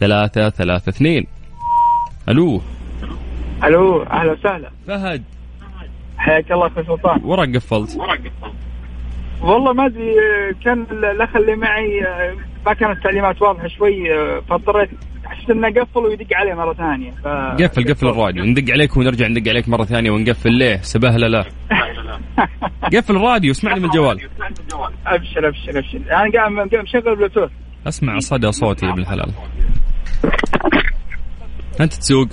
332 0.00 1.24
ألو. 2.28 2.62
ألو 3.64 4.02
أهلا 4.02 4.32
وسهلا. 4.32 4.70
فهد. 4.86 5.24
حياك 6.18 6.52
الله 6.52 6.66
أخوي 6.66 6.84
سلطان. 6.84 7.20
ورق 7.24 7.48
قفلت. 7.56 7.98
والله 9.42 9.72
ما 9.72 9.86
أدري 9.86 10.14
كان 10.64 10.86
الأخ 10.92 11.36
اللي 11.36 11.56
معي 11.56 12.00
ما 12.66 12.72
كانت 12.72 12.96
التعليمات 12.98 13.42
واضحة 13.42 13.68
شوي 13.68 14.04
فاضطريت 14.48 14.90
حسيت 15.24 15.50
إنه 15.50 15.68
قفل 15.68 16.00
ويدق 16.00 16.26
علي 16.34 16.54
مرة 16.54 16.72
ثانية 16.74 17.10
ف... 17.10 17.26
قفل 17.62 17.84
قفل 17.94 18.08
الراديو. 18.08 18.44
ندق 18.44 18.72
عليك 18.72 18.96
ونرجع 18.96 19.26
ندق 19.26 19.50
عليك 19.50 19.68
مرة 19.68 19.84
ثانية 19.84 20.10
ونقفل 20.10 20.52
ليه؟ 20.52 20.76
سبهله 20.82 21.26
لا 21.26 21.44
قفل 22.94 23.16
الراديو 23.16 23.50
اسمعني 23.50 23.80
من 23.80 23.86
الجوال. 23.86 24.20
أبشر 25.06 25.48
أبشر 25.48 25.78
أبشر. 25.78 25.98
أنا 25.98 26.32
قاعد 26.32 26.32
قاعد 26.34 26.74
مشغل 26.74 27.16
بلوتوث 27.16 27.50
أسمع 27.88 28.18
صدى 28.18 28.52
صوتي 28.52 28.86
يا 28.86 28.92
ابن 28.92 29.00
الحلال 29.00 29.30
أنت 31.80 31.92
تسوق؟ 31.94 32.28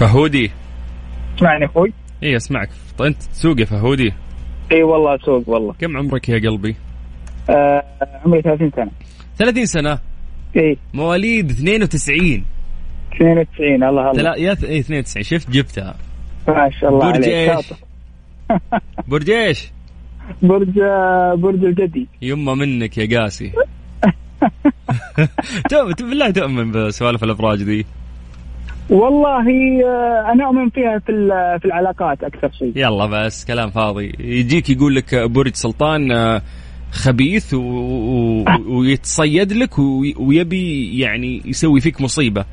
فهودي. 0.00 0.50
اسمعني 1.36 1.64
أخوي. 1.64 1.92
اي 2.22 2.36
أسمعك. 2.36 2.68
طيب 2.98 3.06
انت 3.06 3.22
تسوق 3.22 3.60
يا 3.60 3.64
فهودي. 3.64 4.12
إي 4.72 4.82
والله 4.82 5.14
أسوق 5.14 5.48
والله. 5.48 5.72
كم 5.80 5.96
عمرك 5.96 6.28
يا 6.28 6.50
قلبي؟ 6.50 6.76
آه 7.50 7.82
عمري 8.24 8.42
30 8.42 8.70
سنة. 8.76 8.90
30 9.38 9.66
سنة؟ 9.66 9.98
إي. 10.56 10.76
مواليد 10.94 11.50
92 11.50 12.44
92 13.16 13.74
الله 13.82 13.88
الله. 13.88 14.12
تلا... 14.12 14.36
يا 14.36 14.54
ث... 14.54 14.64
إي 14.64 14.78
92 14.80 15.22
شفت؟ 15.22 15.50
جبتها. 15.50 15.94
ما 16.48 16.70
شاء 16.80 16.90
الله 16.90 17.12
برج 17.12 17.24
إيش. 17.28 17.66
برج 19.08 19.30
إيش؟ 19.30 19.70
برج 20.42 20.78
آه، 20.78 21.34
برج 21.34 21.64
الجدي. 21.64 22.08
يمه 22.22 22.54
منك 22.54 22.98
يا 22.98 23.20
قاسي. 23.20 23.52
تؤمن 25.70 25.92
بالله 25.92 26.30
تؤمن 26.30 26.72
بسوالف 26.72 27.24
الابراج 27.24 27.62
ذي 27.62 27.86
والله 28.90 29.46
آه، 29.84 30.32
أنا 30.32 30.46
أؤمن 30.46 30.70
فيها 30.70 30.98
في 30.98 31.12
في 31.60 31.64
العلاقات 31.64 32.24
أكثر 32.24 32.50
شيء. 32.58 32.72
يلا 32.76 33.06
بس 33.06 33.44
كلام 33.44 33.70
فاضي. 33.70 34.12
يجيك 34.18 34.70
يقول 34.70 34.94
لك 34.94 35.14
برج 35.14 35.54
سلطان 35.54 36.12
آه، 36.12 36.42
خبيث 36.92 37.54
و... 37.54 37.58
و... 37.58 38.44
ويتصيد 38.68 39.52
لك 39.52 39.78
و... 39.78 40.02
ويبي 40.16 40.98
يعني 40.98 41.42
يسوي 41.44 41.80
فيك 41.80 42.00
مصيبة. 42.00 42.44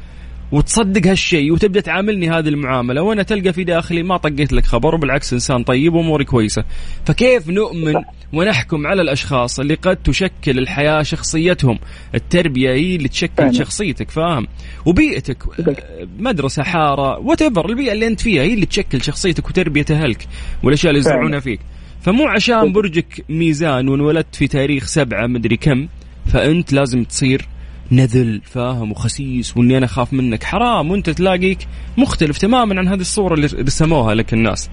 وتصدق 0.52 1.08
هالشيء 1.08 1.54
وتبدأ 1.54 1.82
تعاملني 1.82 2.30
هذه 2.30 2.48
المعاملة 2.48 3.02
وأنا 3.02 3.24
تلقى 3.24 3.54
في 3.54 3.64
داخلي 3.64 4.04
ما 4.04 4.18
طقيت 4.18 4.54
لك 4.54 4.66
خبر 4.66 4.96
وبالعكس 4.96 5.34
إنسان 5.34 5.64
طيب 5.64 5.94
واموري 5.94 6.26
كويسة. 6.26 6.64
فكيف 7.06 7.50
نؤمن 7.50 7.96
ونحكم 8.34 8.88
على 8.88 9.02
الأشخاص 9.02 9.60
اللي 9.60 9.74
قد 9.74 9.96
تشكل 9.96 10.60
الحياة 10.60 11.04
شخصيتهم؟ 11.04 11.80
التربية 12.16 12.70
هي 12.70 12.96
اللي 12.96 13.08
تشكل. 13.08 13.56
شخصيتك 13.56 14.12
فاهم؟ 14.12 14.48
وبيئتك 14.86 15.44
مدرسة 16.20 16.64
حارة 16.64 17.20
وات 17.20 17.42
البيئة 17.42 17.92
اللي 17.92 18.08
أنت 18.08 18.22
فيها 18.22 18.44
هي 18.44 18.54
اللي 18.54 18.66
تشكل 18.66 19.02
شخصيتك 19.02 19.50
وتربية 19.50 19.86
أهلك 19.92 20.28
والأشياء 20.64 20.90
اللي. 20.90 21.00
يزرعونها 21.00 21.40
فيك. 21.40 21.60
فمو 22.02 22.28
عشان 22.28 22.74
برجك 22.74 23.26
ميزان 23.30 23.88
وانولدت 23.88 24.36
في 24.36 24.48
تاريخ 24.48 24.86
سبعة 24.86 25.28
مدري 25.28 25.58
كم 25.58 25.88
فأنت 26.26 26.74
لازم 26.74 27.04
تصير 27.04 27.48
نذل 27.92 28.42
فاهم 28.44 28.92
وخسيس 28.92 29.58
وإني 29.58 29.78
أنا 29.78 29.86
أخاف 29.86 30.14
منك. 30.14 30.44
حرام 30.44 30.92
وأنت 30.92 31.10
تلاقيك 31.10 31.58
مختلف 31.98 32.38
تماما 32.38 32.80
عن 32.80 32.88
هذه 32.88 33.00
الصورة 33.00 33.34
اللي 33.34 33.46
رسموها 33.46 34.16
لك 34.16 34.34
الناس. 34.34 34.70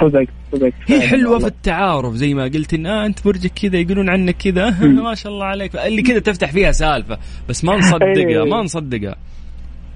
صدق 0.00 0.26
صدق. 0.52 0.72
هي 0.86 1.00
حلوة 1.00 1.38
في. 1.38 1.46
التعارف 1.46 2.14
زي 2.14 2.34
ما 2.34 2.44
قلت 2.44 2.74
إن 2.74 2.86
آه 2.86 3.06
أنت 3.06 3.24
برجك 3.24 3.52
كذا 3.62 3.78
يقولون 3.78 4.10
عنك 4.10 4.36
كذا. 4.36 4.70
ما 4.80 5.14
شاء 5.14 5.32
الله 5.32 5.46
عليك. 5.46 5.76
اللي 5.76 6.02
كذا 6.02 6.18
تفتح 6.18 6.52
فيها 6.52 6.72
سالفة 6.72 7.18
بس 7.48 7.64
ما 7.64 7.76
نصدقها 7.76 8.28
أيوة. 8.28 8.44
ما 8.46 8.62
نصدقها 8.62 9.16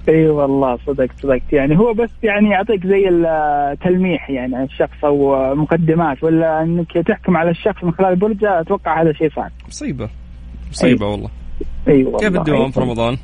إي 0.09 0.29
والله 0.29 0.77
صدقت 0.87 1.19
صدقت 1.23 1.53
يعني 1.53 1.77
هو 1.77 1.93
بس 1.93 2.09
يعني 2.23 2.49
يعطيك 2.49 2.87
زي 2.87 3.09
التلميح 3.09 4.29
يعني 4.29 4.55
عن 4.55 4.63
الشخص 4.63 5.05
أو 5.05 5.35
مقدمات 5.55 6.23
ولا 6.23 6.63
إنك 6.63 6.91
تحكم 7.07 7.37
على 7.37 7.49
الشخص 7.49 7.83
من 7.83 7.91
خلال 7.91 8.15
برجة 8.15 8.61
أتوقع 8.61 9.01
هذا 9.01 9.13
شيء 9.13 9.29
صعب. 9.35 9.51
مصيبة. 9.67 10.09
مصيبة 10.71 11.05
والله. 11.05 11.29
أي 11.87 12.03
والله 12.03 12.19
كيف 12.19 12.35
الدوام 12.35 12.71
في 12.71 12.79
رمضان؟ 12.79 13.17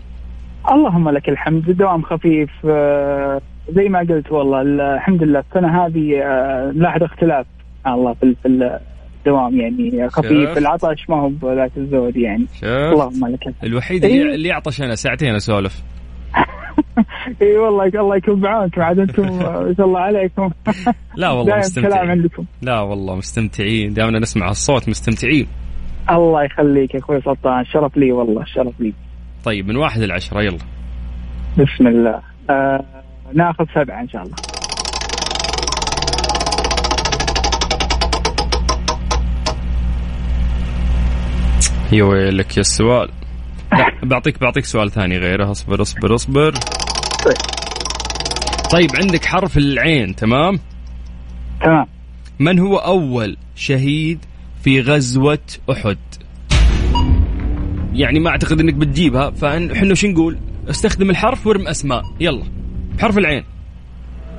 اللهم 0.71 1.09
لك 1.09 1.29
الحمد. 1.29 1.69
الدوام 1.69 2.01
خفيف 2.01 2.49
آه، 2.65 3.41
زي 3.69 3.89
ما 3.89 3.99
قلت 3.99 4.31
والله 4.31 4.61
الحمد 4.61 5.23
لله. 5.23 5.39
السنة 5.39 5.85
هذه 5.85 6.21
آه، 6.23 6.71
لاحظ 6.75 7.03
اختلاف 7.03 7.45
الله 7.87 8.13
في 8.13 8.35
الدوام 9.25 9.59
يعني 9.59 10.09
خفيف. 10.09 10.49
شفت؟ 10.49 10.57
العطش 10.57 11.09
ما 11.09 11.21
هو 11.21 11.29
بذاك 11.29 11.71
الزود 11.77 12.17
يعني. 12.17 12.45
شوف 12.53 12.69
اللهم 12.69 13.27
لك 13.27 13.47
الحمد. 13.47 13.55
الوحيد 13.63 14.05
إيه. 14.05 14.21
اللي 14.21 14.49
يعطش 14.49 14.81
أنا 14.81 14.95
ساعتين 14.95 15.35
أسولف. 15.35 15.83
اي 17.41 17.57
والله 17.57 17.85
الله 17.85 18.15
يكون 18.15 18.39
بعونكم 18.41 18.81
عاد 18.81 18.99
أنتم 18.99 19.23
ما 19.23 19.73
شاء 19.77 19.85
الله 19.87 19.99
عليكم. 19.99 20.49
لا 21.15 21.31
والله 21.31 21.57
مستمتعين 21.65 22.29
لا 22.61 22.81
والله 22.81 23.15
مستمتعين. 23.15 23.93
دائما 23.93 24.19
نسمع 24.19 24.49
الصوت 24.49 24.89
مستمتعين. 24.89 25.47
الله 26.09 26.43
يخليك 26.43 26.93
يا 26.93 26.99
أخوي 26.99 27.21
سلطان. 27.21 27.65
شرف 27.65 27.97
لي 27.97 28.11
والله 28.11 28.45
شرف 28.45 28.73
لي. 28.79 28.93
طيب 29.43 29.67
من 29.67 29.75
واحد 29.75 30.01
لعشرة 30.01 30.41
يلا. 30.41 30.57
بسم 31.53 31.87
الله. 31.87 32.21
آه 32.49 32.85
ناخذ 33.33 33.65
سبعة 33.75 34.01
إن 34.01 34.09
شاء 34.09 34.23
الله. 34.23 34.35
يا 41.91 42.03
ويلك 42.03 42.57
يا 42.57 42.61
السؤال. 42.61 43.09
بعطيك 44.03 44.39
بعطيك 44.39 44.65
سؤال 44.65 44.91
ثاني 44.91 45.17
غيره. 45.17 45.51
اصبر 45.51 45.81
اصبر 45.81 46.15
اصبر. 46.15 46.53
طيب 48.71 48.89
عندك 48.95 49.25
حرف 49.25 49.57
العين 49.57 50.15
تمام؟ 50.15 50.59
تمام. 51.61 51.85
من 52.39 52.59
هو 52.59 52.77
أول 52.77 53.37
شهيد 53.55 54.19
في 54.65 54.81
غزوة 54.81 55.39
أحد. 55.71 55.97
يعني 57.93 58.19
ما 58.19 58.29
أعتقد 58.29 58.59
إنك 58.59 58.73
بتجيبها 58.73 59.29
فاحنا 59.29 59.93
شو 59.93 60.07
نقول؟ 60.07 60.37
استخدم 60.69 61.09
الحرف 61.09 61.47
وارم 61.47 61.67
أسماء. 61.67 62.03
يلا. 62.19 62.43
بحرف 62.97 63.17
العين. 63.17 63.43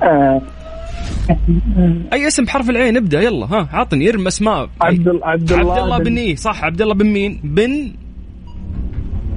آه. 0.01 0.41
أي 2.13 2.27
اسم 2.27 2.43
بحرف 2.45 2.69
العين؟ 2.69 2.97
ابدأ. 2.97 3.21
يلا. 3.21 3.45
ها 3.45 3.69
عطني. 3.73 4.09
ارم 4.09 4.27
أسماء. 4.27 4.69
عبد 4.81 5.07
ال- 5.07 5.23
عبد 5.23 5.51
الله 5.51 5.73
عبد 5.73 5.83
الله 5.83 5.97
بن- 5.97 6.17
إيه؟ 6.17 6.35
صح 6.35 6.63
عبد 6.63 6.81
الله 6.81 6.93
بن 6.93 7.05
مين؟ 7.05 7.39
بن؟ 7.43 7.91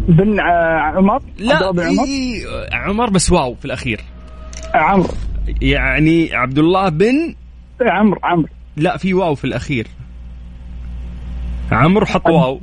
بن 0.09 0.41
آه 0.41 0.79
عمر؟ 0.97 1.23
لا 1.39 1.71
بن 1.71 1.83
عمر؟ 1.83 2.05
إيه 2.05 2.43
عمر 2.73 3.11
بس 3.11 3.33
واو 3.33 3.55
في 3.55 3.65
الأخير. 3.65 4.01
عمرو 4.75 5.09
يعني 5.63 6.35
عبد 6.35 6.59
الله 6.59 6.89
بن؟ 6.89 7.35
عمرو 7.81 8.21
عمرو 8.23 8.49
لا 8.77 8.97
في 8.97 9.15
واو 9.15 9.35
في 9.35 9.45
الأخير. 9.45 9.87
عمرو 11.73 12.07
حط 12.07 12.27
واو 12.27 12.61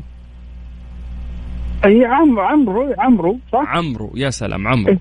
أي 1.86 2.06
عمرو 2.06 2.42
عمرو 2.42 2.94
عمرو 3.00 3.40
صح؟ 3.54 3.66
عمرو 3.68 4.12
يا 4.16 4.30
سلام 4.30 4.68
عمرو. 4.68 4.98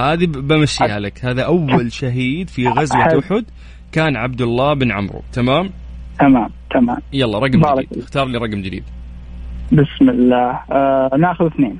هذه 0.00 0.26
ب- 0.26 0.48
بمشيها 0.48 1.00
لك. 1.00 1.24
هذا 1.24 1.42
أول 1.42 1.92
شهيد 1.92 2.48
في 2.50 2.68
غزوة. 2.68 3.18
أحد. 3.18 3.44
كان 3.92 4.16
عبد 4.16 4.40
الله 4.42 4.74
بن 4.74 4.92
عمرو. 4.92 5.22
تمام؟ 5.32 5.70
تمام 6.20 6.50
تمام. 6.70 6.98
يلا 7.12 7.38
رقم 7.38 7.74
جديد. 7.74 7.98
اختار 7.98 8.26
لي 8.26 8.38
رقم 8.38 8.62
جديد. 8.62 8.84
بسم 9.72 10.10
الله. 10.10 10.60
آه 10.70 11.10
ناخذ 11.18 11.46
اثنين. 11.46 11.78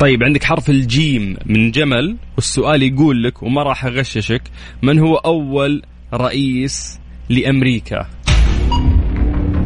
طيب 0.00 0.22
عندك 0.22 0.44
حرف 0.44 0.70
الجيم 0.70 1.36
من 1.46 1.70
جمل 1.70 2.16
والسؤال 2.36 2.82
يقول 2.82 3.22
لك 3.22 3.42
وما 3.42 3.62
راح 3.62 3.84
أغششك 3.84 4.42
من 4.82 4.98
هو 4.98 5.16
أول 5.16 5.82
رئيس 6.14 7.00
لأمريكا؟ 7.28 8.06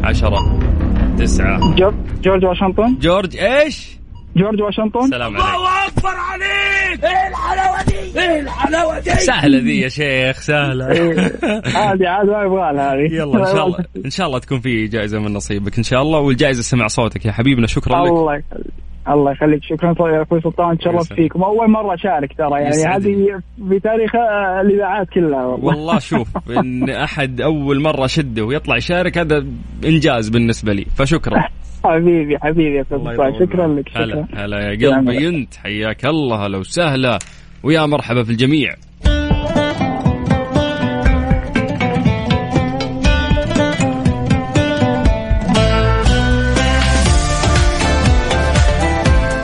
عشرة 0.03 0.59
تسعة. 1.19 1.75
جورج 1.75 1.95
جورج 2.23 2.45
واشنطن. 2.45 2.97
جورج 2.99 3.37
إيش؟ 3.37 3.87
جورج 4.35 4.61
واشنطن. 4.61 5.07
سلام 5.09 5.37
عليك. 5.37 5.82
أكبر 5.87 6.15
عليك. 6.15 7.03
إيه 7.03 7.27
الحلاوة 7.27 7.83
دي؟ 7.83 8.19
إيه 8.19 8.39
الحلاوة 8.39 8.99
دي؟ 8.99 9.09
سهلة 9.09 9.57
ذي 9.57 9.79
يا 9.79 9.87
شيخ 9.87 10.41
سهلة. 10.41 10.85
هذه 11.65 12.07
عاد 12.07 12.27
ما 12.27 12.43
يبغى 12.43 12.79
هذه. 12.79 13.15
يلا 13.15 13.39
إن 13.39 13.55
شاء 13.55 13.67
الله 13.67 13.77
إن 14.05 14.09
شاء 14.09 14.27
الله 14.27 14.39
تكون 14.39 14.59
في 14.59 14.87
جائزة 14.87 15.19
من 15.19 15.33
نصيبك 15.33 15.77
إن 15.77 15.83
شاء 15.83 16.01
الله 16.01 16.19
والجائزة 16.19 16.61
سمع 16.61 16.87
صوتك 16.87 17.25
يا 17.25 17.31
حبيبنا 17.31 17.67
شكرا 17.67 18.03
لك. 18.03 18.09
الله 18.11 18.35
يخليك. 18.35 18.73
الله 19.09 19.31
يخليك. 19.31 19.63
شكرا 19.63 20.09
يا 20.09 20.21
أخوي 20.21 20.41
سلطان 20.41 20.77
تشرفت 20.77 20.95
يسعدك. 21.01 21.21
فيكم. 21.21 21.43
أول 21.43 21.71
مرة 21.71 21.93
أشارك 21.93 22.33
ترى 22.37 22.61
يعني. 22.61 22.95
هذه 22.95 23.41
في 23.69 23.79
تاريخ 23.79 24.11
الإذاعات 24.61 25.07
كلها. 25.09 25.45
والله 25.45 25.65
والله 25.65 25.99
شوف 25.99 26.27
إن 26.49 26.89
أحد 26.89 27.41
أول 27.41 27.81
مرة 27.81 28.07
شده 28.07 28.43
ويطلع 28.43 28.77
يشارك 28.77 29.17
هذا 29.17 29.45
إنجاز 29.85 30.29
بالنسبة 30.29 30.73
لي 30.73 30.85
فشكرا. 30.95 31.43
حبيبي 31.85 32.37
حبيبي 32.37 32.77
يا 32.77 32.83
سلطان. 32.89 33.33
شكرا. 33.39 33.67
لك 33.67 33.97
هلا 33.97 34.25
شكرا. 34.25 34.43
هلا 34.45 34.59
يا 34.59 34.77
سلام 34.77 35.09
قلبي. 35.09 35.27
انت 35.27 35.55
حياك 35.55 35.72
الله 36.09 36.45
هلا 36.45 36.57
وسهلا. 36.57 37.19
ويا 37.63 37.85
مرحبا 37.85 38.23
في 38.23 38.31
الجميع. 38.31 38.75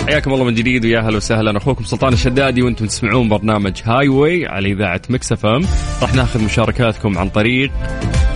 حياكم 0.07 0.33
الله 0.33 0.45
من 0.45 0.53
جديد 0.53 0.85
ويا 0.85 0.99
هلا 0.99 1.17
وسهلا. 1.17 1.57
أخوكم 1.57 1.83
سلطان 1.83 2.13
الشدادي 2.13 2.61
وأنتم 2.61 2.85
تسمعون 2.85 3.29
برنامج 3.29 3.81
Highway 3.85 4.45
على 4.47 4.71
إذاعة 4.71 5.01
Mix 5.09 5.31
FM. 5.31 5.61
راح 6.01 6.13
ناخذ 6.13 6.43
مشاركاتكم 6.43 7.17
عن 7.17 7.29
طريق 7.29 7.71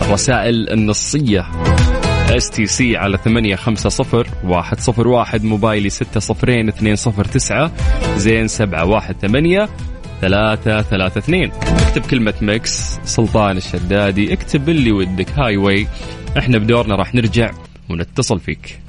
الرسائل 0.01 0.69
النصية. 0.69 1.45
STC 2.38 2.98
على 2.98 3.17
ثمانية 3.17 3.56
خمسة 3.56 3.89
صفر 3.89 4.28
واحد 4.43 4.80
صفر 4.80 5.08
واحد 5.08 5.43
موبايلي 5.43 5.89
ستة 5.89 6.19
صفرين 6.19 6.67
اثنين 6.67 6.96
صفر 6.96 7.26
تسعة 7.26 7.72
زين 8.17 8.48
سبعة 8.48 8.86
واحد 8.86 9.15
ثمانية 9.22 9.69
ثلاثة 10.22 10.82
ثلاثة 10.82 11.19
اثنين. 11.19 11.52
اكتب 11.63 12.02
كلمة 12.02 12.34
Mix 12.41 13.00
سلطان 13.06 13.58
الشدادي 13.58 14.34
اكتب 14.34 14.69
اللي 14.69 14.91
ودك 14.91 15.39
Highway 15.39 15.88
إحنا 16.38 16.58
بدورنا 16.58 16.96
راح 16.96 17.15
نرجع 17.15 17.52
ونتصل 17.89 18.39
فيك. 18.39 18.80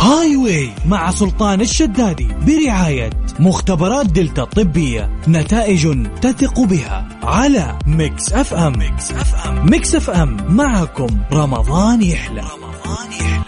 Highway 0.00 0.70
مع 0.86 1.10
سلطان 1.10 1.60
الشدادي 1.60 2.28
برعاية 2.46 3.10
مختبرات 3.40 4.06
دلتا 4.06 4.42
الطبية 4.42 5.10
نتائج 5.28 6.06
تثق 6.22 6.60
بها 6.60 7.08
على 7.22 7.78
Mix 7.86 8.32
FM. 8.32 8.78
Mix 8.78 9.12
FM. 9.12 9.70
Mix 9.70 9.94
FM. 9.94 10.36
معكم 10.48 11.18
رمضان 11.32 12.02
يحلى. 12.02 12.63
رمضان 12.94 13.12
يحلى 13.12 13.43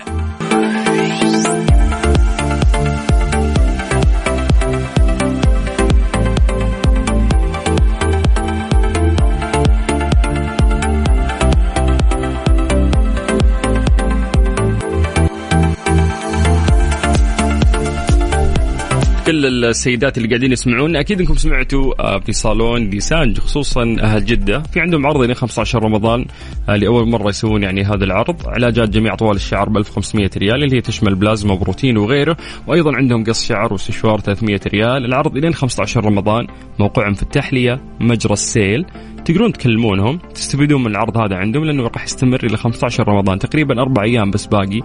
كل 19.37 19.65
السيدات 19.65 20.17
اللي 20.19 20.29
قاعدين 20.29 20.53
يسمعونا 20.53 21.01
أكيد 21.01 21.21
إنكم 21.21 21.37
سمعتوا 21.37 21.95
آه، 22.01 22.19
في 22.19 22.33
صالون 22.33 22.91
Dessange 22.91 23.39
خصوصا 23.39 23.97
أهل 24.01 24.25
جدة. 24.25 24.63
في 24.63 24.81
عندهم 24.81 25.07
عرض 25.07 25.21
إلى 25.23 25.35
15 25.35 25.83
رمضان 25.83 26.25
آه، 26.69 26.77
لأول 26.77 27.09
مرة 27.09 27.29
يسوون 27.29 27.63
يعني 27.63 27.85
هذا 27.85 28.05
العرض. 28.05 28.47
علاجات 28.47 28.89
جميع 28.89 29.15
أطوال 29.15 29.37
الشعر 29.37 29.69
ب 29.69 29.77
1500 29.77 30.31
ريال 30.37 30.65
اللي 30.65 30.77
هي 30.77 30.81
تشمل 30.81 31.15
بلازما 31.15 31.55
بروتين 31.55 31.97
وغيره. 31.97 32.37
وأيضا 32.67 32.97
عندهم 32.97 33.25
قص 33.25 33.47
شعر 33.47 33.73
وسشوار 33.75 34.21
300 34.21 34.61
ريال. 34.67 35.05
العرض 35.05 35.37
إلى 35.37 35.53
15 35.53 36.05
رمضان 36.05 36.47
موقعهم 36.79 37.15
في 37.15 37.23
التحلية 37.23 37.81
مجرى 38.01 38.33
السيل. 38.33 38.87
تقدرون 39.27 39.53
تكلمونهم 39.53 40.19
تستفيدون 40.19 40.81
من 40.81 40.91
العرض 40.91 41.19
هذا 41.19 41.37
عندهم 41.37 41.65
لأنه 41.65 41.83
راح 41.83 42.05
يستمر 42.05 42.41
إلى 42.45 42.57
15 42.57 43.09
رمضان. 43.09 43.39
تقريبا 43.39 43.81
أربع 43.83 44.03
أيام 44.03 44.31
بس 44.31 44.47
باقي 44.47 44.81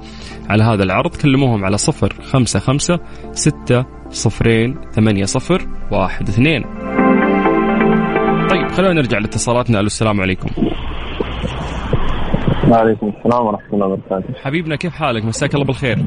على 0.50 0.64
هذا 0.64 0.84
العرض. 0.84 1.16
كلموهم 1.16 1.66
على 1.66 1.78
صفر 1.78 2.14
خمسة 2.24 2.60
خمسة 2.60 3.00
ستة 3.32 3.86
صفرين 4.10 4.82
ثمانية 4.92 5.26
صفر 5.26 5.68
واحد 5.92 6.28
اثنين. 6.28 6.64
طيب 8.50 8.68
خلونا 8.72 8.94
نرجع 8.94 9.18
لاتصالاتنا. 9.18 9.80
ألو 9.80 9.88
السلام 9.88 10.22
عليكم. 10.22 10.50
وعليكم 12.70 13.14
السلام 13.18 13.46
ورحمة 13.46 13.74
الله 13.74 13.88
وبركاته. 13.88 14.34
حبيبنا 14.44 14.76
كيف 14.76 14.94
حالك؟ 14.94 15.26
مساك 15.26 15.54
الله 15.54 15.66
بالخير. 15.66 15.98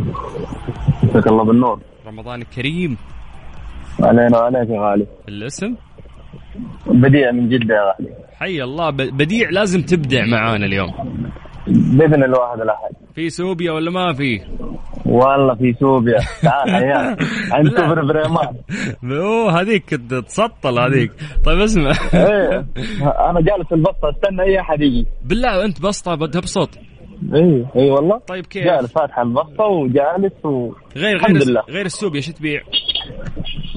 مساك 1.03 1.27
الله 1.27 1.44
بالنور. 1.44 1.81
رمضان 2.07 2.42
كريم. 2.42 2.97
علينا 4.01 4.38
وعليك 4.38 4.70
يا 4.70 4.81
غالي. 4.81 5.07
الاسم؟ 5.29 5.75
بديع 6.87 7.31
من 7.33 7.49
جدة 7.49 7.75
يا 7.75 7.81
غالي 7.99 8.14
حي 8.38 8.62
الله 8.62 8.90
بديع 8.90 9.51
لازم 9.51 9.83
تبدع 9.83 10.25
معانا 10.27 10.67
اليوم. 10.67 10.90
بإذن 11.67 12.25
الواحد 12.25 12.61
الأحد. 12.61 12.90
في 13.14 13.31
سوبيا 13.31 13.73
ولا 13.73 13.90
ما 13.90 14.12
في؟ 14.12 14.40
والله 15.07 15.55
في 15.55 15.73
سوبيا. 15.81 16.19
تعال 16.43 16.71
لا. 17.64 17.71
كفر 17.71 18.05
بريمان 18.05 18.55
أوه 19.21 19.61
هذيك 19.61 19.85
تسطل 20.27 20.79
هذيك. 20.79 21.12
طيب 21.45 21.59
اسمع. 21.61 21.90
إيه 22.14 22.67
أنا 23.31 23.40
جالس 23.40 23.69
في 23.69 23.75
البسطة 23.75 24.11
استنى 24.11 24.43
أي 24.43 24.61
أحد 24.61 24.81
يجي. 24.81 25.07
بالله 25.25 25.64
أنت 25.64 25.83
بسطة 25.83 26.14
بتبسط 26.14 26.71
اي 27.35 27.67
اي 27.77 27.90
والله. 27.90 28.19
طيب 28.19 28.47
كيف؟ 28.47 28.64
جالس 28.64 28.93
فاتح 28.93 29.19
البسطة 29.19 29.64
وجالس 29.64 30.45
و 30.45 30.73
غير 30.97 31.17
الحمد 31.17 31.37
غير 31.37 31.49
لله. 31.49 31.62
غير 31.71 31.87
السوبيا 31.87 32.21
شو 32.21 32.33
تبيع؟ 32.33 32.61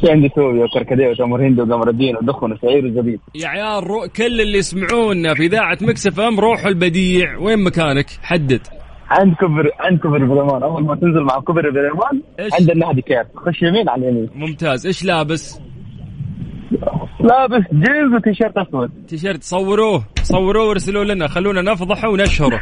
في 0.01 0.11
عندي 0.11 0.29
سوبيا 0.35 0.63
وكركديه 0.63 1.07
وتمر 1.07 1.47
هندي 1.47 1.61
وقمر 1.61 1.89
الدين 1.89 2.15
ودخن 2.15 2.51
وسعير 2.51 2.85
وزبيب. 2.85 3.19
يا 3.35 3.47
عيال 3.47 3.87
رو... 3.87 4.07
كل 4.15 4.41
اللي 4.41 4.57
يسمعونا 4.57 5.33
في 5.33 5.45
إذاعة 5.45 5.77
Mix 5.81 6.19
FM 6.19 6.39
روحوا 6.39 6.69
البديع. 6.69 7.37
وين 7.37 7.63
مكانك؟ 7.63 8.05
حدد. 8.23 8.61
عند 9.09 9.33
كوبري 9.33 9.71
عند 9.79 9.99
كوبري 9.99 10.25
بريمان 10.25 10.63
أول 10.63 10.83
ما 10.83 10.95
تنزل 10.95 11.21
مع 11.21 11.39
كوبري 11.39 11.69
بريمان 11.69 12.21
إيش؟ 12.39 12.53
عند 12.53 12.69
النادي 12.69 13.01
كيف؟ 13.01 13.27
خش 13.35 13.61
يمين 13.61 13.89
على 13.89 14.09
اليمين. 14.09 14.29
ممتاز. 14.35 14.85
إيش 14.85 15.05
لابس؟ 15.05 15.59
لابس 17.19 17.63
جينز 17.71 18.13
وتيشيرت 18.15 18.57
أسود. 18.57 18.91
تيشيرت. 19.07 19.43
صوروه. 19.43 20.03
صوروه 20.23 20.67
وارسلوه 20.67 21.03
لنا. 21.03 21.27
خلونا 21.27 21.61
نفضحه 21.61 22.09
ونشهره. 22.09 22.59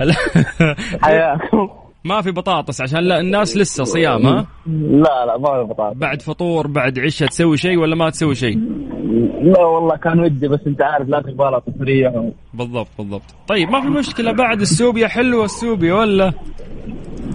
حياكم. 1.02 1.68
ما 2.04 2.22
في 2.22 2.30
بطاطس 2.30 2.80
عشان 2.80 2.98
لا 2.98 3.20
الناس 3.20 3.56
لسه 3.56 3.84
صيام 3.84 4.26
ها؟ 4.26 4.46
لا 4.66 5.26
لا 5.26 5.38
ما 5.38 5.62
في 5.64 5.72
بطاطا 5.72 5.92
بعد 5.94 6.22
فطور 6.22 6.66
بعد 6.66 6.98
عشاء 6.98 7.28
تسوي 7.28 7.56
شيء 7.56 7.78
ولا 7.78 7.96
ما 7.96 8.10
تسوي 8.10 8.34
شيء؟ 8.34 8.58
لا 9.42 9.64
والله 9.64 9.96
كان 9.96 10.20
ودي 10.20 10.48
بس 10.48 10.60
انت 10.66 10.82
عارف 10.82 11.08
لا 11.08 11.22
تبغى 11.22 11.60
تصريح 11.66 12.12
بالضبط 12.54 12.88
بالضبط. 12.98 13.22
طيب 13.48 13.70
ما 13.70 13.80
في 13.80 13.86
مشكلة. 13.88 14.32
بعد 14.32 14.60
السوبيا 14.60 15.08
حلوة 15.08 15.44
السوبيا 15.44 15.94
ولا؟ 15.94 16.32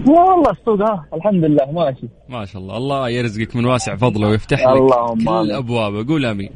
والله 0.08 0.52
السوق 0.52 0.82
ها 0.82 1.06
الحمد 1.14 1.46
لله 1.46 1.72
ماشي. 1.72 2.08
ما 2.30 2.46
شاء 2.46 2.62
الله. 2.62 2.78
الله 2.78 3.10
يرزقك 3.10 3.56
من 3.56 3.66
واسع 3.66 3.96
فضله 3.96 4.28
ويفتح 4.28 4.60
لك 4.60 4.68
اللهم 4.68 5.20
كل. 5.20 5.52
أبوابه. 5.52 6.08
قول 6.08 6.26
آمين. 6.26 6.50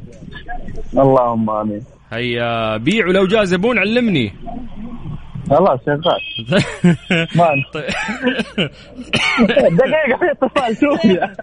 اللهم 0.98 1.50
آمين. 1.50 1.80
هيا 2.12 2.76
بيع 2.76 3.06
ولو 3.06 3.26
جاء 3.26 3.44
زبون 3.44 3.78
علمني. 3.78 4.32
خلاص 5.50 5.80
شغال. 5.86 6.20
طيب. 7.74 7.84
دقيقة 9.76 10.18
في 10.18 10.32
اتصال 10.32 10.76
سوريا 10.76 11.34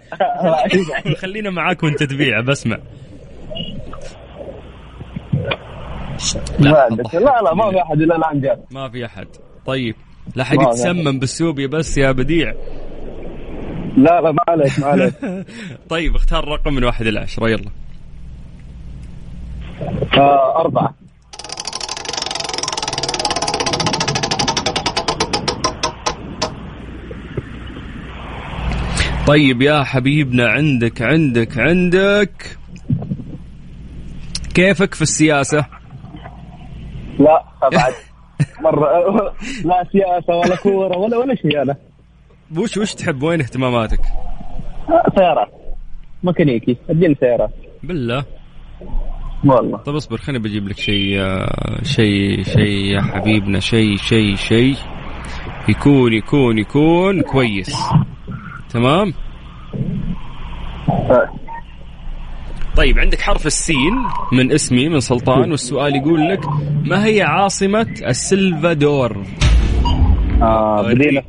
خلينا 1.14 1.50
معاك 1.50 1.82
وانت 1.82 2.02
تبيع 2.02 2.40
بسمع. 2.40 2.78
عندك 6.60 7.14
لا 7.14 7.42
لا 7.42 7.54
ما 7.54 7.70
في 7.70 7.82
أحد 7.82 8.00
إلا 8.00 8.16
الآن 8.16 8.40
جاء 8.40 8.64
ما 8.70 8.88
في 8.88 9.06
أحد. 9.06 9.26
طيب 9.66 9.94
لا 10.36 10.44
حد 10.44 10.56
يتسمم 10.62 11.18
بالسوبيا 11.18 11.66
بس 11.66 11.98
يا 11.98 12.12
بديع. 12.12 12.54
لا 13.96 14.20
لا 14.20 14.32
ما 14.32 14.42
عليك 14.48 14.80
ما 14.80 14.86
عليك. 14.86 15.14
طيب 15.90 16.16
اختار 16.16 16.48
رقم 16.48 16.74
من 16.74 16.84
واحد 16.84 17.06
إلى 17.06 17.20
عشرة 17.20 17.48
يلا. 17.50 17.70
آه 20.16 20.60
أربعة. 20.60 20.94
طيب 29.26 29.62
يا 29.62 29.82
حبيبنا 29.82 30.48
عندك 30.48 31.02
عندك 31.02 31.58
عندك. 31.58 32.56
كيفك 34.54 34.94
في 34.94 35.02
السياسة؟ 35.02 35.66
لا 37.18 37.44
أبعد. 37.62 37.92
مرة. 38.60 38.88
لا 39.64 39.84
سياسة 39.92 40.34
ولا 40.36 40.56
كورة 40.56 40.98
ولا 40.98 41.16
ولا 41.16 41.34
شيء 41.34 41.62
أنا. 41.62 41.76
وش 42.56 42.76
وش 42.76 42.94
تحب؟ 42.94 43.22
وين 43.22 43.40
اهتماماتك؟ 43.40 44.00
سيارات 45.18 45.48
ميكانيكي. 46.24 46.76
أديني 46.90 47.14
سيارات 47.20 47.50
بالله. 47.82 48.24
والله. 49.44 49.78
طيب 49.78 49.94
اصبر 49.96 50.16
خليني 50.16 50.38
بجيب 50.44 50.68
لك 50.68 50.78
شيء 50.78 51.20
آه، 51.20 51.82
شيء 51.82 52.42
شيء 52.42 52.94
يا 52.94 53.00
حبيبنا. 53.02 53.60
شيء 53.60 53.96
شيء 53.96 54.34
شيء. 54.34 54.76
يكون 55.68 56.12
يكون 56.12 56.58
يكون. 56.58 57.22
كويس. 57.22 57.76
تمام 58.70 59.14
آه. 60.88 61.30
طيب 62.76 62.98
عندك 62.98 63.20
حرف 63.20 63.46
السين 63.46 63.94
من 64.32 64.52
اسمي 64.52 64.88
من 64.88 65.00
سلطان 65.00 65.50
والسؤال 65.50 65.96
يقول 65.96 66.28
لك 66.28 66.40
ما 66.84 67.04
هي 67.04 67.22
عاصمة 67.22 67.94
السلفادور 68.06 69.22
آه 70.42 70.82
بدينا 70.82 71.22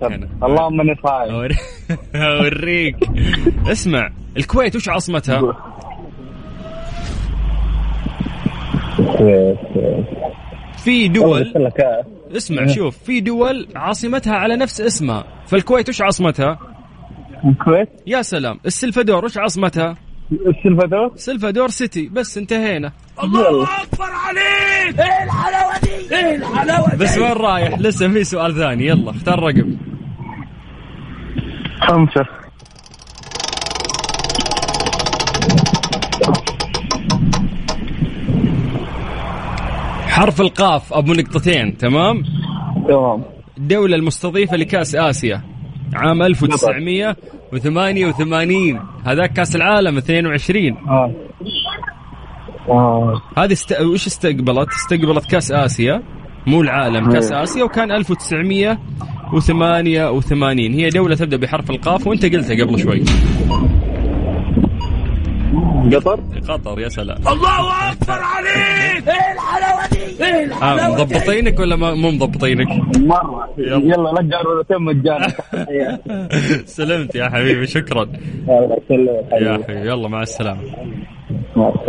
اللهم 0.44 0.82
إني 0.82 0.96
صايم 1.04 1.34
أوريك 2.16 2.96
اسمع 3.68 4.10
الكويت 4.38 4.76
وش 4.76 4.90
عاصمتها؟ 4.90 5.42
في 10.78 11.08
دول 11.08 11.54
آه. 11.80 12.06
اسمع 12.38 12.68
شوف 12.68 12.98
في 12.98 13.20
دول 13.20 13.68
عاصمتها 13.76 14.34
على 14.34 14.56
نفس 14.56 14.82
اسمها 14.82 15.24
فالكويت 15.46 15.90
وش 15.90 16.02
عاصمتها؟ 16.02 16.60
الكويت. 17.48 17.90
يا 18.08 18.22
سلام. 18.22 18.60
السلفادور 18.66 19.26
وش 19.26 19.38
عاصمتها؟ 19.38 19.96
السلفادور. 20.32 21.12
سلفادور 21.16 21.70
سيتي. 21.70 22.10
بس 22.10 22.38
انتهينا. 22.38 22.92
الله 23.24 23.68
بس 27.00 27.18
وين 27.18 27.32
رايح؟ 27.32 27.80
لسه 27.80 28.08
في 28.10 28.24
سؤال 28.24 28.56
ثاني. 28.56 28.88
يلا 28.88 29.12
اختار 29.12 29.40
رقم. 29.40 29.78
خمسة. 31.82 32.26
حرف 40.08 40.42
القاف 40.42 40.94
أبو 40.94 41.14
نقطتين. 41.14 41.78
تمام؟ 41.78 42.24
تمام. 42.88 43.24
الدولة 43.58 43.96
المستضيفة 43.96 44.58
لكأس 44.58 44.96
آسيا 44.96 45.42
عام 45.94 46.22
1988 47.54 48.80
هذاك 49.06 49.34
كأس 49.34 49.56
العالم 49.56 49.98
22 49.98 50.78
آه 50.90 51.12
آه. 52.70 53.22
هذه 53.38 53.52
است... 53.52 53.82
وش 53.82 54.08
استقبلت؟ 54.08 54.70
استقبلت 54.70 55.26
كأس 55.26 55.52
آسيا. 55.52 56.04
مو 56.48 56.62
العالم 56.62 57.12
كأس 57.12 57.32
آسيا 57.32 57.64
وكان 57.64 57.92
1988 57.92 60.74
هي 60.74 60.90
دولة 60.90 61.16
تبدأ 61.16 61.38
بحرف 61.38 61.72
القاف 61.72 62.08
وأنت 62.08 62.26
قلتها 62.26 62.66
قبل 62.66 62.80
شوي. 62.80 63.04
قطر؟ 65.96 66.20
قطر؟ 66.50 66.80
يا 66.80 66.90
سلام. 66.90 67.18
الله 67.18 67.92
أكبر 67.92 68.14
عليك! 68.20 69.08
إيه 69.08 69.34
الحلاوة 69.34 69.88
دي؟ 69.92 70.54
آه 70.64 70.90
مضبطينك 71.04 71.60
ولا 71.60 71.76
ما- 71.76 71.94
مو 71.94 72.12
مضبطينك؟ 72.12 72.68
مرة. 72.98 73.50
يلا. 73.58 73.76
يلا 73.78 74.10
لك 74.10 74.24
جارورتين 74.26 74.78
مجانا 74.82 75.28
سلمت 76.66 77.16
يا 77.16 77.30
حبيبي 77.30 77.68
شكرا. 77.68 78.04
الله 78.04 78.78
يسلمك 78.86 79.42
يا 79.42 79.54
حبيبي. 79.64 79.88
يلا 79.90 80.08
مع 80.08 80.22
السلامة. 80.22 80.62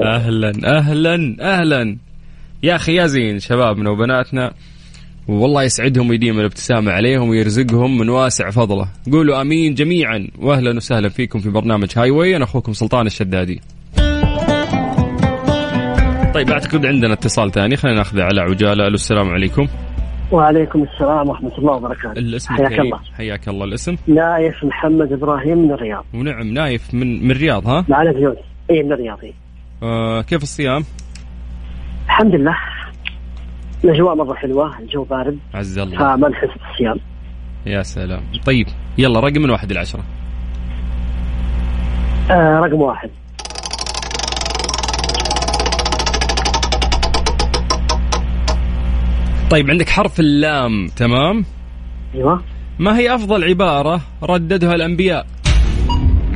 أهلا 0.05 0.53
أهلا 0.79 1.37
أهلا. 1.41 1.97
يا 2.63 2.75
أخي 2.77 2.95
يا 2.95 3.07
زين 3.07 3.39
شبابنا 3.39 3.91
وبناتنا 3.91 4.53
والله 5.29 5.63
يسعدهم 5.63 6.11
ويديم 6.11 6.41
الابتسامة 6.41 6.93
عليهم 6.93 7.29
ويرزقهم 7.29 7.99
من 7.99 8.09
واسع 8.09 8.51
فضله. 8.51 8.89
قولوا 9.13 9.41
آمين 9.41 9.75
جميعا 9.75 10.29
واهلا 10.39 10.77
وسهلا 10.77 11.09
فيكم 11.09 11.39
في 11.39 11.51
برنامج 11.51 11.89
هاي 11.97 12.11
واي 12.11 12.37
أنا 12.37 12.45
أخوكم 12.45 12.73
سلطان 12.73 13.07
الشدادي. 13.07 13.61
طيب 16.39 16.51
اعتقد 16.51 16.87
عندنا 16.87 17.13
اتصال 17.13 17.53
ثاني. 17.53 17.77
خلينا 17.77 17.97
ناخذه 17.99 18.23
على 18.23 18.41
عجالة. 18.41 18.87
ألو 18.87 18.95
السلام 18.95 19.29
عليكم. 19.31 19.69
وعليكم 20.33 20.83
السلام 20.83 21.29
ورحمة 21.29 21.59
الله 21.59 21.73
وبركاته. 21.73 22.19
الاسم 22.19 22.55
حياك 22.55 22.73
الكريم. 22.73 22.87
الله. 22.87 23.01
حياك 23.17 23.49
الله. 23.49 23.65
الاسم؟ 23.65 23.97
نايف 24.07 24.65
محمد 24.65 25.13
إبراهيم 25.13 25.59
من 25.59 25.73
الرياض. 25.73 26.05
ونعم. 26.15 26.47
نايف 26.47 26.95
من 26.95 27.25
من 27.25 27.31
الرياض 27.31 27.67
ها؟ 27.67 27.85
معنا 27.89 28.13
فوق 28.13 28.37
إي 28.71 28.83
من 28.83 28.93
الرياض 28.93 29.19
إي. 29.25 29.35
آه 29.83 30.23
كيف 30.23 30.43
الصيام؟ 30.43 30.85
الحمد 32.07 32.35
لله. 32.35 32.57
الأجواء 33.85 34.15
مرة 34.15 34.35
حلوة 34.35 34.79
الجو 34.79 35.05
بارد. 35.05 35.39
عز 35.55 35.79
الله. 35.79 35.99
فما 35.99 36.29
نحس 36.29 36.49
بالصيام. 36.49 36.97
يا 37.67 37.83
سلام. 37.83 38.23
طيب 38.47 38.67
يلا 38.99 39.21
رقم 39.21 39.43
من 39.43 39.51
واحد 39.51 39.71
العشرة. 39.71 40.05
آه 42.31 42.61
رقم 42.61 42.81
واحد. 42.81 43.11
طيب 49.51 49.71
عندك 49.71 49.89
حرف 49.89 50.21
اللام. 50.21 50.87
تمام؟ 50.97 51.45
أيوة. 52.15 52.43
ما 52.79 52.99
هي 52.99 53.15
أفضل 53.15 53.45
عبارة 53.45 54.01
رددها 54.23 54.75
الأنبياء؟ 54.75 55.27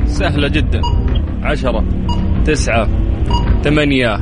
سهلة 0.06 0.48
جدا. 0.48 0.80
عشرة 1.42 1.84
تسعة 2.46 2.88
ثمانية 3.62 4.20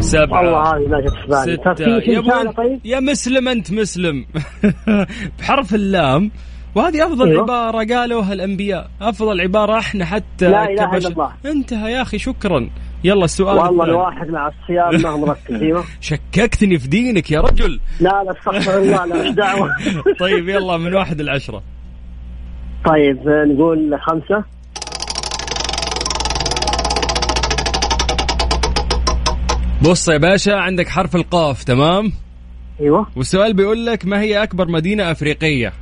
سبعة 0.00 0.42
والله 0.42 0.76
هذه 0.76 1.56
طب 1.64 1.74
ستة. 1.74 2.00
في 2.00 2.12
يا, 2.12 2.50
طيب؟ 2.52 2.80
يا 2.84 3.00
مسلم 3.00 3.48
أنت 3.48 3.72
مسلم. 3.72 4.24
بحرف 5.38 5.74
اللام. 5.74 6.30
وهذه 6.74 7.06
أفضل 7.06 7.28
أيوة. 7.28 7.42
عبارة 7.42 7.84
قالوها 7.94 8.32
الأنبياء. 8.32 8.90
أفضل 9.02 9.40
عبارة 9.40 9.78
إحنا 9.78 10.04
حتى 10.04 10.50
لا 10.50 10.64
إلا 10.64 10.84
كبشر- 10.86 11.08
الله. 11.12 11.32
انتهى 11.46 11.92
يا 11.92 12.02
أخي 12.02 12.18
شكرا. 12.18 12.70
يلا 13.04 13.24
السؤال 13.24 13.56
والله 13.56 13.70
الثاني. 13.70 13.90
الواحد 13.90 14.28
مع 14.30 14.48
الصيام 14.48 15.02
ما 15.02 15.08
هو 15.10 15.26
مركز 15.26 15.62
أيوة. 15.62 15.84
شككتني 16.00 16.78
في 16.78 16.88
دينك 16.88 17.30
يا 17.30 17.40
رجل. 17.40 17.80
لا 18.00 18.22
لا 18.24 18.32
استغفر 18.38 18.78
الله 18.78 19.04
لا 19.06 19.22
مش 19.22 19.30
دعوة. 19.34 19.68
طيب 20.20 20.48
يلا 20.48 20.76
من 20.76 20.94
واحد 20.94 21.20
العشرة 21.20 21.62
طيب 22.84 23.28
نقول 23.28 23.98
خمسة. 24.00 24.44
بص 29.82 30.08
يا 30.08 30.18
باشا 30.18 30.56
عندك 30.56 30.88
حرف 30.88 31.16
القاف 31.16 31.64
تمام؟ 31.64 32.12
أيوة. 32.80 33.06
والسؤال 33.16 33.54
بيقول 33.54 33.86
لك 33.86 34.06
ما 34.06 34.20
هي 34.20 34.42
أكبر 34.42 34.68
مدينة 34.68 35.10
أفريقية؟ 35.10 35.72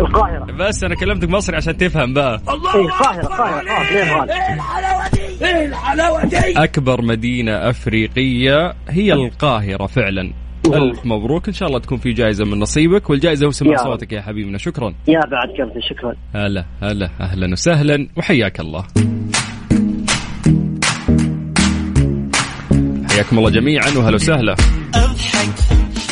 القاهرة. 0.00 0.44
بس 0.44 0.84
أنا 0.84 0.94
كلمتك 0.94 1.28
مصري 1.28 1.56
عشان 1.56 1.76
تفهم 1.76 2.14
بقى. 2.14 2.40
إي 2.74 2.80
القاهرة 2.80 3.20
القاهرة. 3.20 4.26
خلاص 5.42 6.32
ليه 6.32 6.40
غالي 6.40 6.64
أكبر 6.64 7.02
مدينة 7.02 7.52
أفريقية 7.52 8.74
هي 8.88 9.12
القاهرة 9.12 9.86
فعلا. 9.86 10.32
ألف 10.66 11.06
مبروك. 11.06 11.48
إن 11.48 11.54
شاء 11.54 11.68
الله 11.68 11.78
تكون 11.78 11.98
في 11.98 12.12
جائزة 12.12 12.44
من 12.44 12.58
نصيبك 12.58 13.10
والجائزة 13.10 13.46
هو 13.46 13.50
سماع. 13.50 13.76
صوتك 13.76 14.12
يا 14.12 14.20
حبيبنا. 14.22 14.58
شكرا. 14.58 14.94
يا 15.08 15.20
بعد 15.30 15.48
قلبي 15.48 15.80
شكرا. 15.90 16.14
هلا 16.34 16.64
هلا 16.82 17.10
أهلا 17.20 17.52
وسهلا 17.52 18.08
وحياك 18.16 18.60
الله. 18.60 18.86
حياكم 23.10 23.38
الله 23.38 23.50
جميعا 23.50 23.88
وهلا 23.96 24.14
وسهلا. 24.14 24.56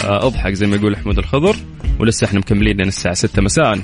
آه، 0.05 0.27
أضحك 0.27 0.53
زي 0.53 0.67
ما 0.67 0.77
يقول 0.77 0.97
حمود 0.97 1.19
الخضر 1.19 1.57
ولسه 2.01 2.25
إحنا 2.25 2.39
مكملين 2.39 2.77
لين 2.77 2.89
الساعة 2.89 3.15
6 3.15 3.43
مساء. 3.43 3.79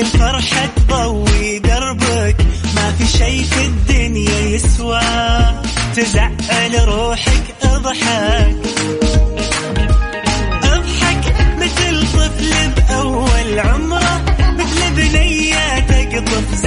الفرحة 0.00 0.66
تضوي 0.76 1.58
دربك 1.58 2.36
ما 2.74 2.92
في 2.98 3.06
شي 3.06 3.44
في 3.44 3.64
الدنيا 3.64 4.40
يسوى. 4.40 5.00
تزعل 5.96 6.88
روحك 6.88 7.42
أضحك. 7.62 8.56
أضحك 10.62 11.34
مثل 11.58 12.00
طفل 12.00 12.70
بأول 12.76 13.58
عمره 13.58 14.24
مثل 14.58 14.90
بنية 14.96 15.78
تقطف 15.78 16.60